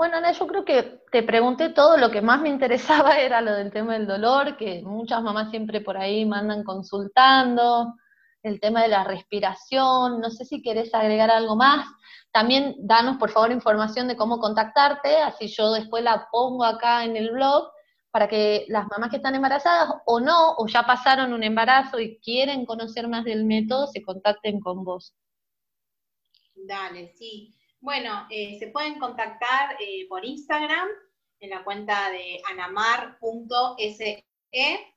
Bueno, 0.00 0.16
Ana, 0.16 0.32
yo 0.32 0.46
creo 0.46 0.64
que 0.64 1.02
te 1.12 1.22
pregunté 1.22 1.68
todo, 1.68 1.98
lo 1.98 2.10
que 2.10 2.22
más 2.22 2.40
me 2.40 2.48
interesaba 2.48 3.18
era 3.20 3.42
lo 3.42 3.52
del 3.52 3.70
tema 3.70 3.92
del 3.92 4.06
dolor, 4.06 4.56
que 4.56 4.80
muchas 4.82 5.22
mamás 5.22 5.50
siempre 5.50 5.82
por 5.82 5.98
ahí 5.98 6.24
mandan 6.24 6.64
consultando, 6.64 7.96
el 8.42 8.60
tema 8.60 8.80
de 8.80 8.88
la 8.88 9.04
respiración, 9.04 10.22
no 10.22 10.30
sé 10.30 10.46
si 10.46 10.62
querés 10.62 10.94
agregar 10.94 11.30
algo 11.30 11.54
más. 11.54 11.86
También 12.32 12.76
danos 12.78 13.18
por 13.18 13.28
favor 13.28 13.52
información 13.52 14.08
de 14.08 14.16
cómo 14.16 14.38
contactarte, 14.38 15.18
así 15.18 15.48
yo 15.48 15.70
después 15.72 16.02
la 16.02 16.28
pongo 16.32 16.64
acá 16.64 17.04
en 17.04 17.16
el 17.18 17.32
blog 17.32 17.70
para 18.10 18.26
que 18.26 18.64
las 18.68 18.86
mamás 18.88 19.10
que 19.10 19.16
están 19.16 19.34
embarazadas 19.34 19.96
o 20.06 20.18
no, 20.18 20.54
o 20.56 20.66
ya 20.66 20.84
pasaron 20.84 21.34
un 21.34 21.42
embarazo 21.42 22.00
y 22.00 22.18
quieren 22.20 22.64
conocer 22.64 23.06
más 23.06 23.26
del 23.26 23.44
método, 23.44 23.86
se 23.86 24.00
contacten 24.00 24.60
con 24.60 24.82
vos. 24.82 25.12
Dale, 26.54 27.12
sí. 27.16 27.59
Bueno, 27.80 28.26
eh, 28.28 28.58
se 28.58 28.66
pueden 28.68 28.98
contactar 28.98 29.76
eh, 29.80 30.06
por 30.08 30.24
Instagram 30.24 30.88
en 31.40 31.50
la 31.50 31.62
cuenta 31.64 32.10
de 32.10 32.40
anamar.se 32.50 34.24
eh, 34.52 34.94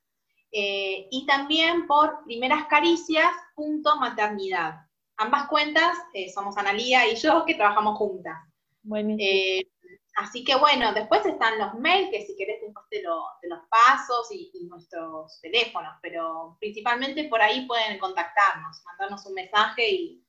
y 1.10 1.26
también 1.26 1.88
por 1.88 2.24
primerascaricias.maternidad. 2.26 4.86
Ambas 5.16 5.48
cuentas 5.48 5.98
somos 6.34 6.58
Analía 6.58 7.08
y 7.08 7.16
yo 7.16 7.46
que 7.46 7.56
trabajamos 7.56 7.98
juntas. 7.98 8.38
así 10.18 10.44
que 10.44 10.56
bueno, 10.56 10.94
después 10.94 11.26
están 11.26 11.58
los 11.60 11.76
mails, 11.76 12.10
que 12.12 12.26
si 12.26 12.36
querés 12.36 12.60
después 12.62 12.86
te, 12.90 13.02
los 13.02 13.60
pasos 13.70 14.30
y, 14.32 14.52
nuestros 14.68 15.40
teléfonos, 15.42 15.94
pero 16.02 16.58
principalmente 16.60 17.30
por 17.30 17.42
ahí 17.42 17.66
pueden 17.66 17.98
contactarnos, 17.98 18.84
mandarnos 18.84 19.26
un 19.26 19.36
mensaje 19.36 19.90
y 19.90 20.22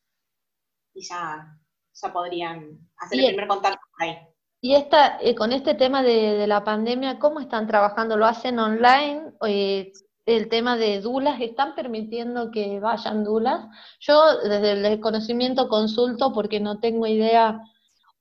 ya 0.94 1.58
ya 1.94 2.12
podrían 2.12 2.78
hacer 2.96 3.20
el 3.20 3.26
primer 3.26 3.48
contacto 3.48 3.80
ahí. 3.98 4.16
Y 4.64 4.74
esta, 4.74 5.18
eh, 5.20 5.35
con 5.35 5.52
este 5.52 5.74
tema 5.74 6.02
de, 6.02 6.46
la 6.46 6.64
pandemia, 6.64 7.18
¿cómo 7.18 7.38
están 7.40 7.66
trabajando? 7.66 8.16
¿Lo 8.16 8.24
hacen 8.24 8.59
online? 8.59 9.35
Eh, 9.46 9.92
el 10.24 10.48
tema 10.48 10.78
de 10.78 11.02
dulas, 11.02 11.38
¿están 11.38 11.74
permitiendo 11.74 12.50
que 12.50 12.80
vayan 12.80 13.24
dulas? 13.24 13.66
Yo 14.00 14.38
desde 14.38 14.72
el 14.72 14.83
desconocimiento 14.83 15.68
consulto 15.68 16.33
porque 16.33 16.61
no 16.61 16.80
tengo 16.80 17.07
idea 17.07 17.61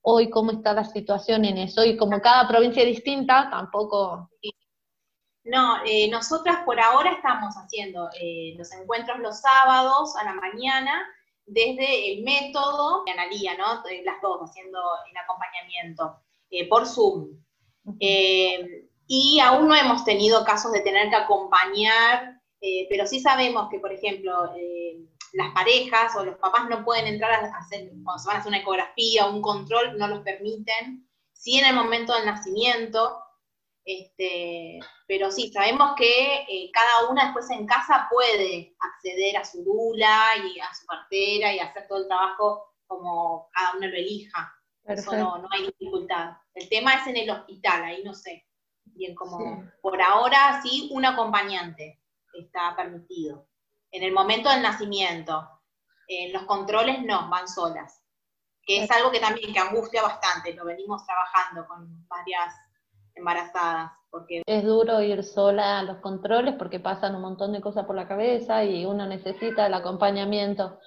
hoy 0.02 0.28
cómo 0.28 0.50
está 0.50 0.74
la 0.74 0.84
situación 0.84 1.46
en 1.46 1.56
eso. 1.56 1.82
Y 1.82 1.96
como 1.96 2.20
cada 2.20 2.46
provincia 2.46 2.82
es 2.82 2.88
distinta, 2.88 3.48
tampoco... 3.50 4.28
No, 5.44 5.78
eh, 5.86 6.10
nosotras 6.10 6.58
por 6.66 6.78
ahora 6.78 7.12
estamos 7.12 7.54
haciendo 7.54 8.10
los 8.58 8.72
encuentros 8.72 9.18
los 9.20 9.40
sábados 9.40 10.14
a 10.16 10.24
la 10.24 10.34
mañana 10.34 11.06
desde 11.46 12.12
el 12.12 12.22
método 12.22 13.04
de 13.04 13.12
Analía, 13.12 13.56
¿no? 13.56 13.82
Las 14.04 14.22
dos 14.22 14.40
haciendo 14.42 14.78
el 15.10 15.16
acompañamiento 15.16 16.20
eh, 16.50 16.68
por 16.68 16.86
Zoom. 16.86 17.38
Eh, 18.00 18.88
y 19.06 19.38
aún 19.40 19.68
no 19.68 19.74
hemos 19.74 20.04
tenido 20.04 20.44
casos 20.44 20.72
de 20.72 20.80
tener 20.80 21.10
que 21.10 21.16
acompañar, 21.16 22.40
eh, 22.60 22.86
pero 22.88 23.06
sí 23.06 23.20
sabemos 23.20 23.68
que, 23.70 23.78
por 23.78 23.92
ejemplo, 23.92 24.32
las 25.34 25.52
parejas 25.52 26.16
o 26.16 26.24
los 26.24 26.38
papás 26.38 26.68
no 26.70 26.84
pueden 26.84 27.06
entrar 27.06 27.32
a 27.32 27.58
hacer, 27.58 27.90
cuando 28.02 28.18
se 28.18 28.28
van 28.28 28.36
a 28.36 28.40
hacer 28.40 28.50
una 28.50 28.60
ecografía 28.60 29.26
o 29.26 29.34
un 29.34 29.42
control, 29.42 29.98
no 29.98 30.08
los 30.08 30.20
permiten. 30.20 31.06
Sí 31.32 31.58
en 31.58 31.66
el 31.66 31.74
momento 31.74 32.14
del 32.14 32.24
nacimiento, 32.24 33.18
este, 33.84 34.80
pero 35.06 35.30
sí, 35.30 35.52
sabemos 35.52 35.94
que 35.96 36.46
eh, 36.48 36.70
cada 36.72 37.10
una 37.10 37.24
después 37.24 37.50
en 37.50 37.66
casa 37.66 38.08
puede 38.10 38.74
acceder 38.78 39.36
a 39.36 39.44
su 39.44 39.62
dula 39.62 40.30
y 40.42 40.58
a 40.58 40.72
su 40.72 40.86
partera 40.86 41.52
y 41.52 41.58
hacer 41.58 41.86
todo 41.86 41.98
el 41.98 42.08
trabajo 42.08 42.74
como 42.86 43.48
cada 43.52 43.76
una 43.76 43.88
lo 43.88 43.96
elija. 43.96 44.54
Eso 44.84 45.16
no, 45.16 45.48
hay 45.50 45.66
dificultad. 45.66 46.32
El 46.54 46.68
tema 46.68 46.94
es 46.94 47.06
en 47.06 47.16
el 47.16 47.30
hospital, 47.30 47.84
ahí 47.84 48.02
no 48.04 48.14
sé. 48.14 48.46
Bien, 48.84 49.14
como 49.14 49.64
por 49.80 50.00
ahora 50.00 50.60
sí, 50.62 50.90
un 50.92 51.04
acompañante 51.04 52.00
está 52.32 52.74
permitido. 52.76 53.48
En 53.90 54.02
el 54.02 54.12
momento 54.12 54.50
del 54.50 54.62
nacimiento, 54.62 55.48
en 56.06 56.32
los 56.32 56.44
controles 56.44 57.02
no, 57.02 57.28
van 57.28 57.48
solas. 57.48 58.02
Que 58.62 58.84
es 58.84 58.90
algo 58.90 59.10
que 59.10 59.20
también 59.20 59.52
que 59.52 59.58
angustia 59.58 60.02
bastante, 60.02 60.54
lo 60.54 60.64
venimos 60.64 61.04
trabajando 61.04 61.66
con 61.66 62.06
varias 62.08 62.54
embarazadas. 63.24 63.92
Porque... 64.10 64.42
Es 64.46 64.64
duro 64.64 65.00
ir 65.00 65.24
sola 65.24 65.80
a 65.80 65.82
los 65.82 65.98
controles 65.98 66.54
porque 66.56 66.78
pasan 66.78 67.16
un 67.16 67.22
montón 67.22 67.52
de 67.52 67.60
cosas 67.60 67.86
por 67.86 67.96
la 67.96 68.06
cabeza 68.06 68.62
y 68.62 68.84
uno 68.84 69.06
necesita 69.06 69.66
el 69.66 69.74
acompañamiento. 69.74 70.78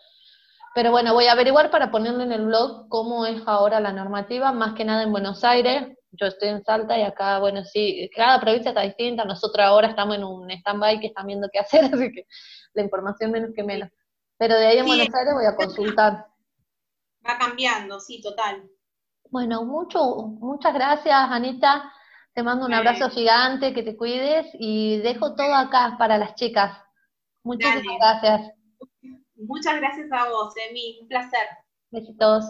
Pero 0.75 0.91
bueno, 0.91 1.13
voy 1.13 1.25
a 1.25 1.31
averiguar 1.31 1.71
para 1.71 1.89
ponerle 1.89 2.23
en 2.23 2.31
el 2.31 2.45
blog 2.45 2.87
cómo 2.87 3.25
es 3.25 3.41
ahora 3.47 3.79
la 3.79 3.91
normativa, 3.91 4.51
más 4.51 4.75
que 4.75 4.85
nada 4.85 5.03
en 5.03 5.11
Buenos 5.11 5.43
Aires. 5.43 5.97
Yo 6.11 6.27
estoy 6.27 6.49
en 6.49 6.63
Salta 6.63 6.97
y 6.97 7.01
acá, 7.01 7.39
bueno, 7.39 7.65
sí, 7.65 8.09
cada 8.15 8.39
provincia 8.39 8.69
está 8.69 8.81
distinta. 8.81 9.25
Nosotros 9.25 9.65
ahora 9.65 9.87
estamos 9.87 10.15
en 10.15 10.23
un 10.23 10.49
stand-by 10.49 10.99
que 10.99 11.07
están 11.07 11.25
viendo 11.25 11.49
qué 11.51 11.59
hacer, 11.59 11.85
así 11.85 12.11
que 12.11 12.27
la 12.73 12.83
información 12.83 13.31
menos 13.31 13.51
que 13.55 13.63
menos. 13.63 13.89
Pero 14.37 14.53
de 14.53 14.67
ahí 14.67 14.77
en 14.77 14.85
Buenos 14.85 15.07
Aires 15.13 15.33
voy 15.33 15.45
a 15.45 15.55
consultar. 15.55 16.27
Va 17.27 17.37
cambiando, 17.39 17.99
sí, 17.99 18.21
total. 18.21 18.69
Bueno, 19.31 19.65
mucho, 19.65 19.99
muchas 20.39 20.73
gracias, 20.73 21.15
Anita. 21.15 21.91
Te 22.37 22.43
mando 22.43 22.67
un 22.67 22.73
abrazo 22.75 23.09
gigante, 23.09 23.73
que 23.73 23.81
te 23.81 23.97
cuides 23.97 24.45
y 24.59 24.99
dejo 24.99 25.33
todo 25.33 25.55
acá 25.55 25.95
para 25.97 26.19
las 26.19 26.35
chicas. 26.35 26.71
Muchas 27.43 27.81
gracias. 27.99 28.51
Muchas 29.33 29.77
gracias 29.77 30.07
a 30.11 30.29
vos, 30.29 30.53
Emi, 30.69 30.99
un 31.01 31.07
placer. 31.07 31.47
Besitos. 31.89 32.45